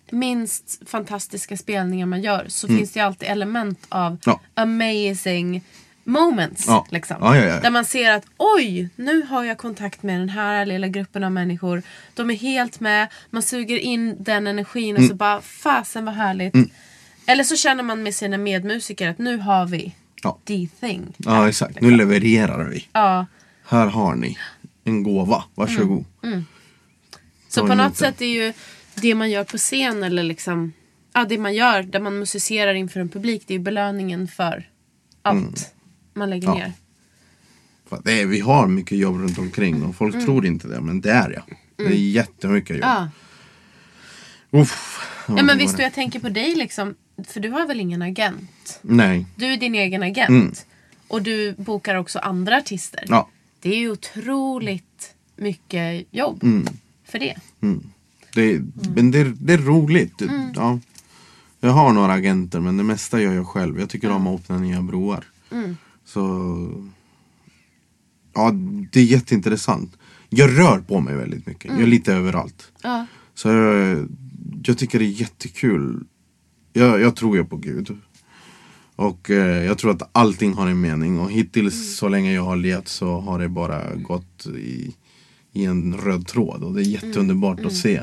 [0.09, 4.19] minst fantastiska spelningar man gör så finns det alltid element av Mm.
[4.25, 4.41] Ja.
[4.53, 5.61] amazing
[6.05, 6.65] moments.
[6.67, 6.87] Ja.
[6.91, 7.17] Liksom.
[7.21, 7.59] Ja, ja.
[7.59, 11.31] Där man ser att oj, nu har jag kontakt med den här lilla gruppen av
[11.31, 11.81] människor.
[12.13, 15.09] De är helt med, man suger in den energin och Mm.
[15.09, 16.53] så bara fasen vad härligt.
[17.25, 20.39] Eller så känner man med sina medmusiker att nu har vi Ja.
[20.45, 21.13] the thing.
[21.17, 22.87] Ja exakt, nu levererar vi.
[22.93, 23.25] Ja.
[23.67, 24.37] Här har ni
[24.83, 26.05] en gåva, varsågod.
[27.49, 28.53] Så Ta på emot något sätt är ju
[28.95, 30.73] det man gör på scen eller liksom
[31.13, 34.69] ja, det man gör där man musicerar inför en publik det är ju belöningen för
[35.21, 35.74] allt
[36.15, 36.59] man lägger Mm.
[36.59, 36.65] Ja.
[36.65, 36.73] ner.
[38.03, 41.11] Det är, vi har mycket jobb runt omkring och folk tror inte det men det
[41.11, 41.43] är jag.
[41.75, 42.83] Det är jättemycket jobb.
[42.85, 43.09] Ja.
[44.51, 46.95] Uff, ja men visst och jag tänker på dig liksom
[47.27, 48.79] för du har väl ingen agent?
[48.81, 49.25] Nej.
[49.35, 50.29] Du är din egen agent.
[50.29, 50.51] Mm.
[51.07, 53.03] Och du bokar också andra artister.
[53.07, 53.29] Ja.
[53.59, 56.67] Det är ju otroligt mycket jobb Mm.
[57.05, 57.35] för det.
[58.33, 58.61] Det,
[58.95, 60.21] Men det, det är roligt.
[60.55, 60.79] Ja.
[61.59, 63.79] Jag har några agenter men det mesta gör jag själv.
[63.79, 65.23] Jag tycker om att öppna nya broar.
[66.05, 66.21] Så
[68.35, 68.51] Ja,
[68.91, 69.97] det är jätteintressant.
[70.29, 71.71] Jag rör på mig väldigt mycket.
[71.71, 72.71] Jag är lite överallt.
[72.81, 73.05] Ja.
[73.33, 74.07] Så jag,
[74.63, 76.03] jag tycker det är jättekul.
[76.73, 77.97] Jag, jag tror ju på Gud.
[78.95, 81.19] Och eh, jag tror att allting har en mening.
[81.19, 84.95] Och hittills så länge jag har levt så har det bara gått i,
[85.53, 86.63] i en röd tråd.
[86.63, 88.01] Och det är jätteunderbart att se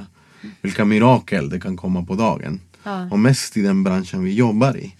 [0.62, 2.60] vilka mirakel det kan komma på dagen.
[2.82, 3.10] Ja.
[3.10, 4.94] Och mest i den branschen vi jobbar i.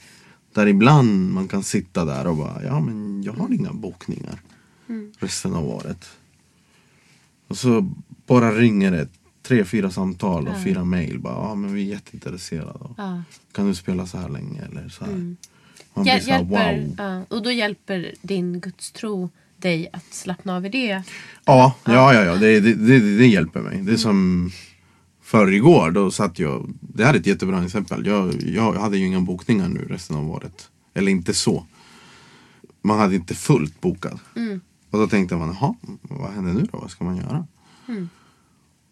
[0.54, 4.40] Där ibland man kan sitta där och bara, ja men jag har inga bokningar
[5.18, 6.10] resten av året.
[7.48, 7.92] Och så
[8.26, 9.08] bara ringer det
[9.42, 11.18] tre, fyra samtal och fyra mail.
[11.18, 12.78] Bara, ja men vi är jätteintresserade.
[12.96, 13.22] Ja.
[13.52, 14.62] Kan du spela så här länge?
[14.64, 15.12] Eller så här.
[15.94, 16.94] Man Hjäl- blir så här, hjälper, wow.
[16.98, 21.02] ja, och då hjälper din gudstro dig att slappna av i det.
[21.44, 23.82] Ja, ja, ja, ja det, det, det, det hjälper mig.
[23.82, 24.50] Det är som
[25.32, 28.06] för igår, då satt jag, det här är ett jättebra exempel.
[28.06, 30.68] Jag, jag hade ju inga bokningar nu resten av året.
[30.94, 31.66] Eller inte så.
[32.82, 34.18] Man hade inte fullt bokad.
[34.90, 36.78] Och då tänkte man, jaha, vad händer nu då?
[36.78, 37.46] Vad ska man göra?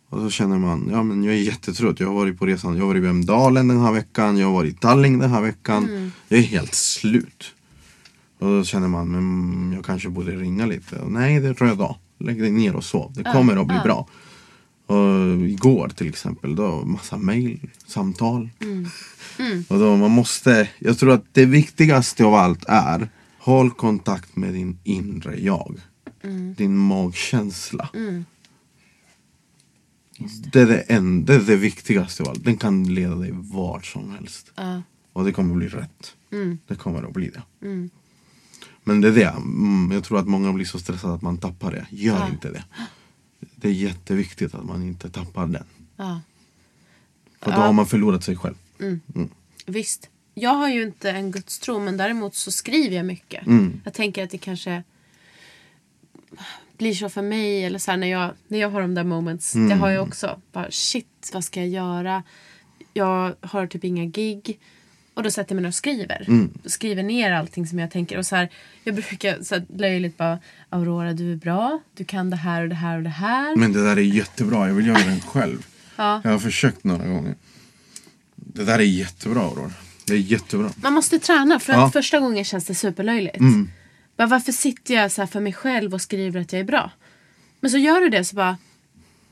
[0.08, 2.00] Och så känner man, ja men jag är jättetrött.
[2.00, 4.54] Jag har varit på resan, jag har varit i Vemdalen den här veckan, jag har
[4.54, 6.12] varit i Tallinn den här veckan.
[6.28, 7.54] Jag är helt slut.
[8.38, 10.96] Och då känner man, men jag kanske borde ringa lite.
[10.96, 11.96] Och nej, det är röd dag.
[12.18, 13.12] Lägg dig ner och sov.
[13.14, 14.08] Det kommer att bli bra.
[14.90, 18.50] Och igår till exempel, då massa mail, samtal.
[19.68, 24.54] Och då man måste, jag tror att det viktigaste av allt är Håll kontakt med
[24.54, 25.80] din inre jag.
[26.56, 27.88] Din magkänsla.
[30.52, 32.44] Det är det, en, det är det viktigaste av allt.
[32.44, 34.52] Den kan leda dig vart som helst.
[34.54, 34.82] Ja.
[35.12, 36.14] Och det kommer bli rätt.
[36.66, 37.42] Det kommer att bli det.
[38.84, 39.28] Men det är det.
[39.28, 41.86] Mm, jag tror att många blir så stressade att man tappar det.
[41.90, 42.64] Gör inte det.
[43.60, 45.64] Det är jätteviktigt att man inte tappar den.
[45.96, 46.20] Ja.
[47.40, 48.54] För då har man förlorat sig själv.
[49.66, 50.08] Visst.
[50.34, 53.46] Jag har ju inte en gudstro men däremot så skriver jag mycket.
[53.46, 53.80] Mm.
[53.84, 54.82] Jag tänker att det kanske
[56.78, 59.52] blir så för mig eller så här, när, jag, när jag har de där moments.
[59.52, 60.40] Det har jag också.
[60.52, 62.22] Bara shit, vad ska jag göra?
[62.92, 64.58] Jag har typ inga gig.
[65.14, 66.26] Och då sätter jag mig och skriver.
[66.68, 68.18] Skriver ner allting som jag tänker.
[68.18, 68.48] Och så här,
[68.84, 70.38] jag brukar så här, löjligt bara
[70.68, 71.80] Aurora du är bra.
[71.94, 73.56] Du kan det här och det här och det här.
[73.56, 74.68] Men det där är jättebra.
[74.68, 75.66] Jag vill göra den själv.
[75.96, 76.20] Ja.
[76.24, 77.34] Jag har försökt några gånger.
[78.36, 79.72] Det där är jättebra Aurora.
[80.06, 80.70] Det är jättebra.
[80.76, 81.82] Man måste träna för att Ja.
[81.82, 81.92] Mm.
[81.92, 83.38] första gången känns det superlöjligt.
[84.16, 86.90] Bara, varför sitter jag så här för mig själv och skriver att jag är bra?
[87.60, 88.58] Men så gör du det så bara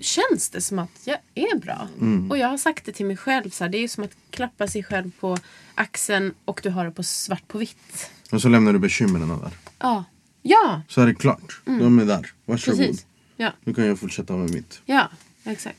[0.00, 1.88] känns det som att jag är bra.
[2.00, 2.30] Mm.
[2.30, 3.50] Och jag har sagt det till mig själv.
[3.50, 5.36] Så här, det är som att klappa sig själv på
[5.74, 8.10] axeln och du har det på svart på vitt.
[8.30, 9.50] Och så lämnar du bekymren där.
[9.78, 10.04] Ja.
[10.42, 11.60] Ja, Så är det klart.
[11.64, 12.32] De är där.
[12.44, 12.78] Varsågod.
[12.80, 13.06] precis.
[13.36, 14.80] Ja, Nu kan jag fortsätta med mitt.
[14.86, 15.10] ja
[15.44, 15.78] exakt.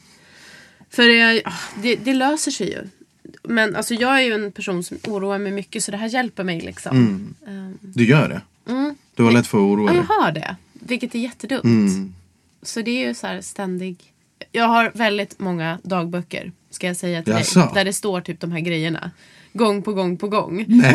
[0.89, 1.43] För det,
[1.81, 2.87] det, det löser sig ju.
[3.43, 6.43] Men alltså, jag är ju en person som oroar mig mycket så det här hjälper
[6.43, 6.97] mig liksom.
[7.47, 8.41] Ehm, Du gör det.
[9.15, 10.05] Du har lätt för att oroa Ja, dig.
[10.09, 10.55] jag har det.
[10.73, 11.63] Vilket är jättedumt.
[11.63, 12.13] Mm.
[12.61, 14.08] Så det är ju så här ständig...
[14.51, 17.59] Jag har väldigt många dagböcker, ska jag säga till Jaså?
[17.59, 17.69] dig.
[17.73, 19.11] Där det står typ de här grejerna.
[19.53, 20.65] Gång på gång på gång.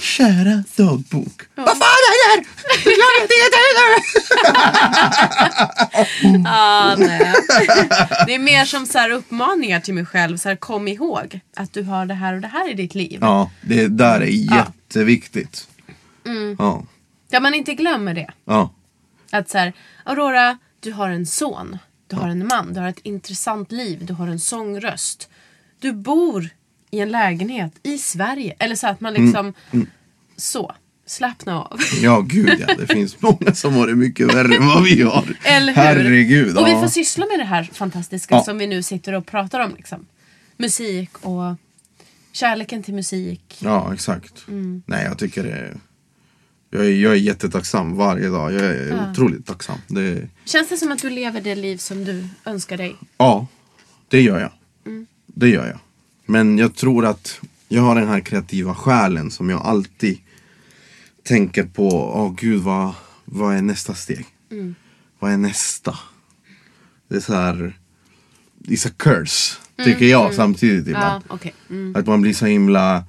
[0.00, 1.42] Kära dagbok.
[1.54, 2.44] Vad fan är det här?
[6.46, 7.34] Ah, nej.
[8.26, 10.36] Det är mer som så här uppmaningar till mig själv.
[10.36, 13.18] Så här, kom ihåg att du har det här och det här i ditt liv.
[13.20, 15.68] Ja, det där är jätteviktigt.
[16.26, 16.56] Mm.
[16.58, 16.82] Ja.
[17.30, 18.30] Ja, man inte glömmer det.
[18.44, 18.70] Ja.
[19.32, 19.72] Att så här,
[20.04, 21.78] Aurora, du har en son.
[22.06, 22.74] Du har en man.
[22.74, 24.06] Du har ett intressant liv.
[24.06, 25.28] Du har en sångröst.
[25.80, 26.48] Du bor
[26.90, 28.54] i en lägenhet i Sverige.
[28.58, 29.54] Eller så att man liksom...
[30.36, 30.74] Så.
[31.06, 31.80] Slappna av.
[32.02, 32.74] ja, gud ja.
[32.78, 35.36] Det finns många som har det mycket värre än vad vi har.
[35.44, 35.82] Eller hur?
[35.82, 36.56] Herregud.
[36.58, 36.80] Och vi ja.
[36.80, 38.44] får syssla med det här fantastiska Ja.
[38.44, 39.74] som vi nu sitter och pratar om.
[39.76, 40.06] Liksom.
[40.56, 41.54] Musik och
[42.32, 43.56] kärleken till musik.
[43.58, 44.48] Ja, exakt.
[44.48, 44.82] Mm.
[44.86, 45.76] Nej, jag tycker det är...
[46.74, 48.52] Jag är, jag är jättetacksam varje dag.
[48.52, 49.78] Jag är otroligt tacksam.
[49.88, 52.96] Det, Känns det som att du lever det liv som du önskar dig?
[53.18, 53.46] ja,
[54.08, 54.52] det gör jag.
[54.86, 55.06] Mm.
[55.26, 55.78] det gör jag.
[56.26, 60.18] Men jag tror att jag har den här kreativa själen som jag alltid
[61.22, 61.88] tänker på.
[61.88, 62.92] Åh gud, vad,
[63.24, 64.26] vad är nästa steg?
[65.18, 65.98] Vad är nästa?
[67.08, 67.78] Det är så här...
[68.64, 71.24] It's a curse, tycker jag samtidigt ibland.
[71.28, 71.54] Ja, okej.
[71.70, 71.96] Mm.
[71.96, 73.04] Att man blir så himla...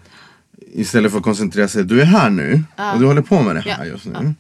[0.76, 2.64] Istället för att koncentrera sig, du är här nu
[2.94, 4.34] och du håller på med det här Ja, just nu.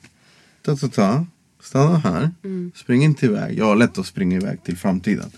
[0.62, 1.26] Ta, ta, ta.
[1.64, 2.32] Stanna här.
[2.76, 3.58] Spring inte iväg.
[3.58, 5.32] Jag har lätt att springa iväg till framtiden.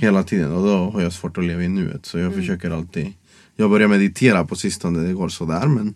[0.00, 0.52] Hela tiden.
[0.52, 2.06] Och då har jag svårt att leva i nuet.
[2.06, 3.12] Så jag försöker alltid.
[3.56, 4.98] Jag börjar meditera på sistone.
[4.98, 5.94] Det går sådär men.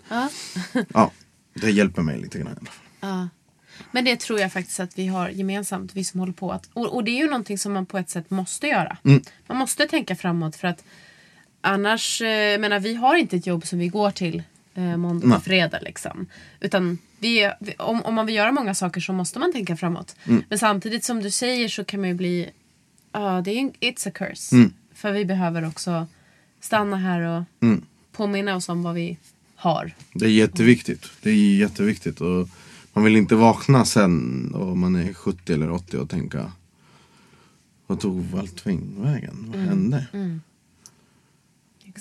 [0.95, 1.11] Ja.
[1.55, 2.69] det hjälper mig lite grann.
[3.01, 3.29] Ja.
[3.91, 6.53] Men det tror jag faktiskt att vi har gemensamt, vi som håller på.
[6.53, 8.97] Att, och, och det är ju någonting som man på ett sätt måste göra.
[9.47, 10.85] Man måste tänka framåt för att
[11.61, 14.43] annars, eh, menar vi har inte ett jobb som vi går till
[14.75, 15.39] eh, måndag Nej.
[15.39, 16.27] till fredag liksom.
[16.61, 20.17] Utan vi, om, om man vill göra många saker så måste man tänka framåt.
[20.49, 22.51] Men samtidigt som du säger så kan man ju bli,
[23.13, 24.71] ja det är it's a curse.
[24.95, 26.07] För vi behöver också
[26.61, 27.43] stanna här och
[28.13, 29.17] påminna oss om vad vi
[29.55, 29.93] har.
[30.15, 31.11] Det är jätteviktigt.
[31.23, 32.21] Det är jätteviktigt.
[32.21, 32.49] Och
[32.93, 36.53] man vill inte vakna sen och man är 70 eller 80 och tänka.
[37.87, 39.45] Vad tog allting vägen?
[39.49, 40.07] Vad hände?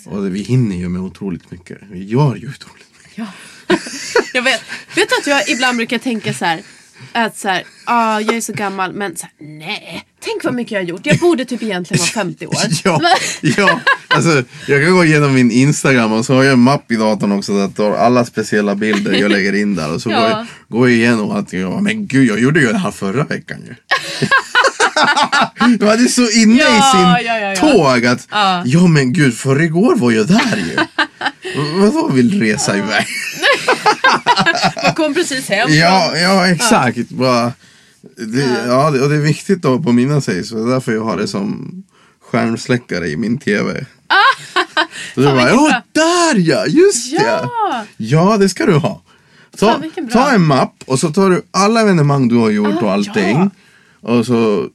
[0.06, 1.78] Och det, vi hinner ju med otroligt mycket.
[1.90, 3.18] Vi gör ju otroligt mycket.
[3.18, 3.26] Ja.
[4.32, 4.60] jag vet.
[4.96, 6.62] Vet du att jag ibland brukar tänka så här.
[7.12, 10.04] Att så här, ah, jag är så gammal men så här, nej.
[10.24, 11.00] Tänk vad mycket jag har gjort.
[11.06, 12.54] Jag borde typ egentligen vara 50 år.
[12.84, 13.00] Ja,
[13.56, 13.80] ja.
[14.08, 17.32] Alltså, jag kan gå igenom min Instagram och så har jag en mapp i datorn
[17.32, 19.92] också där jag tar alla speciella bilder jag lägger in där.
[19.94, 20.20] Och så Ja.
[20.20, 23.24] går, jag, går jag igenom att jag, men gud jag gjorde ju det här förra
[23.24, 23.74] veckan ju.
[25.78, 28.28] De hade så inne Ja, i sin ja, ja, tåg att
[28.64, 28.86] ja.
[28.86, 30.76] men gud för igår var jag där ju.
[31.80, 33.06] Vadå vill resa iväg?
[34.82, 35.68] Jag kom precis hem.
[35.74, 37.08] Ja, ja exakt.
[37.08, 37.52] Bara,
[38.16, 38.86] det, ja.
[38.88, 40.44] och det är viktigt att påminna sig.
[40.44, 41.72] Så det är därför jag har det som
[42.30, 43.86] skärmsläckare i min tv.
[45.14, 47.20] Så jag bara, ja där ja, just Ja.
[47.20, 48.04] det.
[48.04, 49.02] Ja, det ska du ha.
[49.58, 49.82] Ta,
[50.12, 53.50] ta en mapp och så tar du alla evenemang du har gjort Ah, och allting.
[54.02, 54.08] ja.
[54.08, 54.66] Och så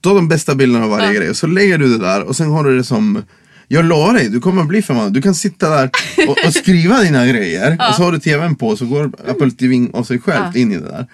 [0.00, 2.50] ta de bästa bilderna av varje grej och så lägger du det där och sen
[2.50, 3.22] har du det som
[3.68, 5.12] jag lovar dig, du kommer bli förbannad.
[5.12, 5.90] Du kan sitta där
[6.28, 9.88] och, och skriva dina grejer och så har du tvn på så går Apple TV
[9.92, 11.06] av sig själv in i det där.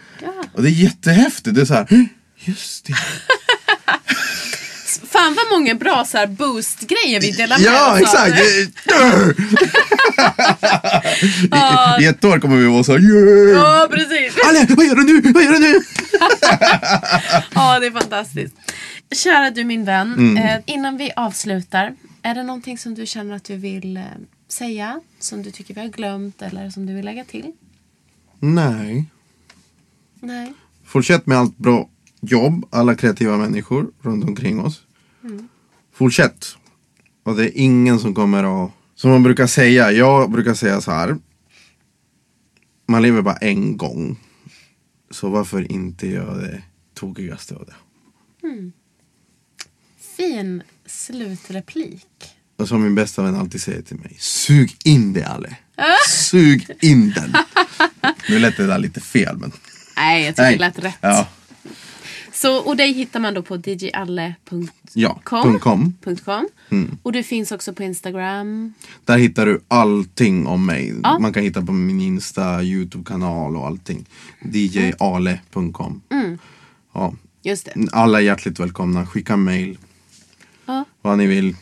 [0.52, 1.54] Och det är jättehäftigt.
[1.56, 2.08] Det är så här, "Hm,
[2.44, 2.92] just det.
[5.16, 7.98] Fan vad många bra så här boost-grejer vi delar med Ja, oss av.
[7.98, 8.38] exakt!
[8.40, 8.72] I,
[12.04, 13.50] I ett år kommer vi vara så här, yeah.
[13.62, 14.34] Ja, precis.
[14.48, 15.32] Ale, vad gör du nu?
[15.32, 15.80] Vad gör du nu?
[17.54, 18.54] Ja, det är fantastiskt.
[19.14, 20.36] Kära du min vän, Mm.
[20.36, 21.94] eh, innan vi avslutar.
[22.22, 24.02] Är det någonting som du känner att du vill eh,
[24.48, 25.00] säga?
[25.20, 27.52] Som du tycker vi har glömt eller som du vill lägga till?
[28.40, 29.04] Nej.
[30.20, 30.52] Nej.
[30.86, 31.88] Fortsätt med allt bra
[32.20, 34.80] jobb, alla kreativa människor runt omkring oss.
[35.92, 36.56] Fortsätt.
[37.22, 38.72] Och det är ingen som kommer att...
[38.94, 41.16] Som man brukar säga, jag brukar säga så här.
[42.88, 44.20] Man lever bara en gång.
[45.10, 46.62] Så varför inte göra det
[46.94, 47.74] tokigaste av det?
[50.16, 52.06] Fin slutreplik.
[52.56, 54.16] Och som min bästa vän alltid säger till mig.
[54.18, 55.56] Sug in det Ale.
[56.08, 57.34] Sug in den.
[58.28, 59.52] Nu lät det där lite fel men.
[59.96, 60.94] Nej, jag tycker det lät rätt.
[61.00, 61.28] Ja.
[62.36, 64.68] Så, och dig hittar man då på djalle.com.
[64.92, 65.58] Ja, .com.
[66.24, 66.48] .com.
[67.02, 68.74] Och du finns också på Instagram.
[69.04, 70.94] Där hittar du allting om mig.
[71.02, 71.18] Ja.
[71.18, 74.06] Man kan hitta på min Insta, Youtube-kanal och allting.
[74.52, 76.02] djale.com
[76.96, 77.14] ja.
[77.42, 77.88] Just det.
[77.92, 79.06] Alla är hjärtligt välkomna.
[79.06, 79.78] Skicka mail.
[80.66, 80.84] Ja.
[81.02, 81.56] Vad ni vill.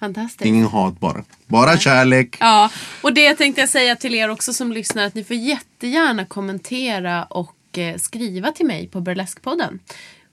[0.00, 0.44] Fantastiskt.
[0.44, 1.24] Ingen hat bara.
[1.46, 2.36] Bara kärlek.
[2.40, 2.70] Ja,
[3.02, 7.24] och det tänkte jag säga till er också som lyssnar att ni får jättegärna kommentera
[7.24, 9.78] och eh, skriva till mig på Burleskpodden.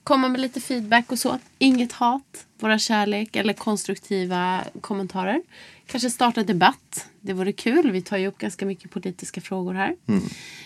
[0.04, 1.38] Komma med lite feedback och så.
[1.58, 5.42] Inget hat, våra kärlek eller konstruktiva kommentarer.
[5.86, 7.06] Kanske starta debatt.
[7.20, 7.90] Det vore kul.
[7.90, 9.96] Vi tar ju upp ganska mycket politiska frågor här.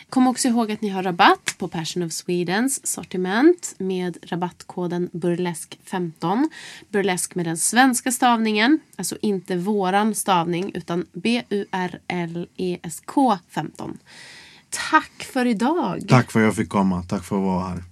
[0.09, 6.49] Kom också ihåg att ni har rabatt på Passion of Swedens sortiment med rabattkoden burlesk15.
[6.89, 12.19] Burlesk med den svenska stavningen, alltså inte våran stavning utan B-U-R-L-E-S-K
[13.49, 13.99] 15.
[14.91, 16.05] Tack för idag.
[16.09, 17.03] Tack för att jag fick komma.
[17.03, 17.83] Tack för att vara här.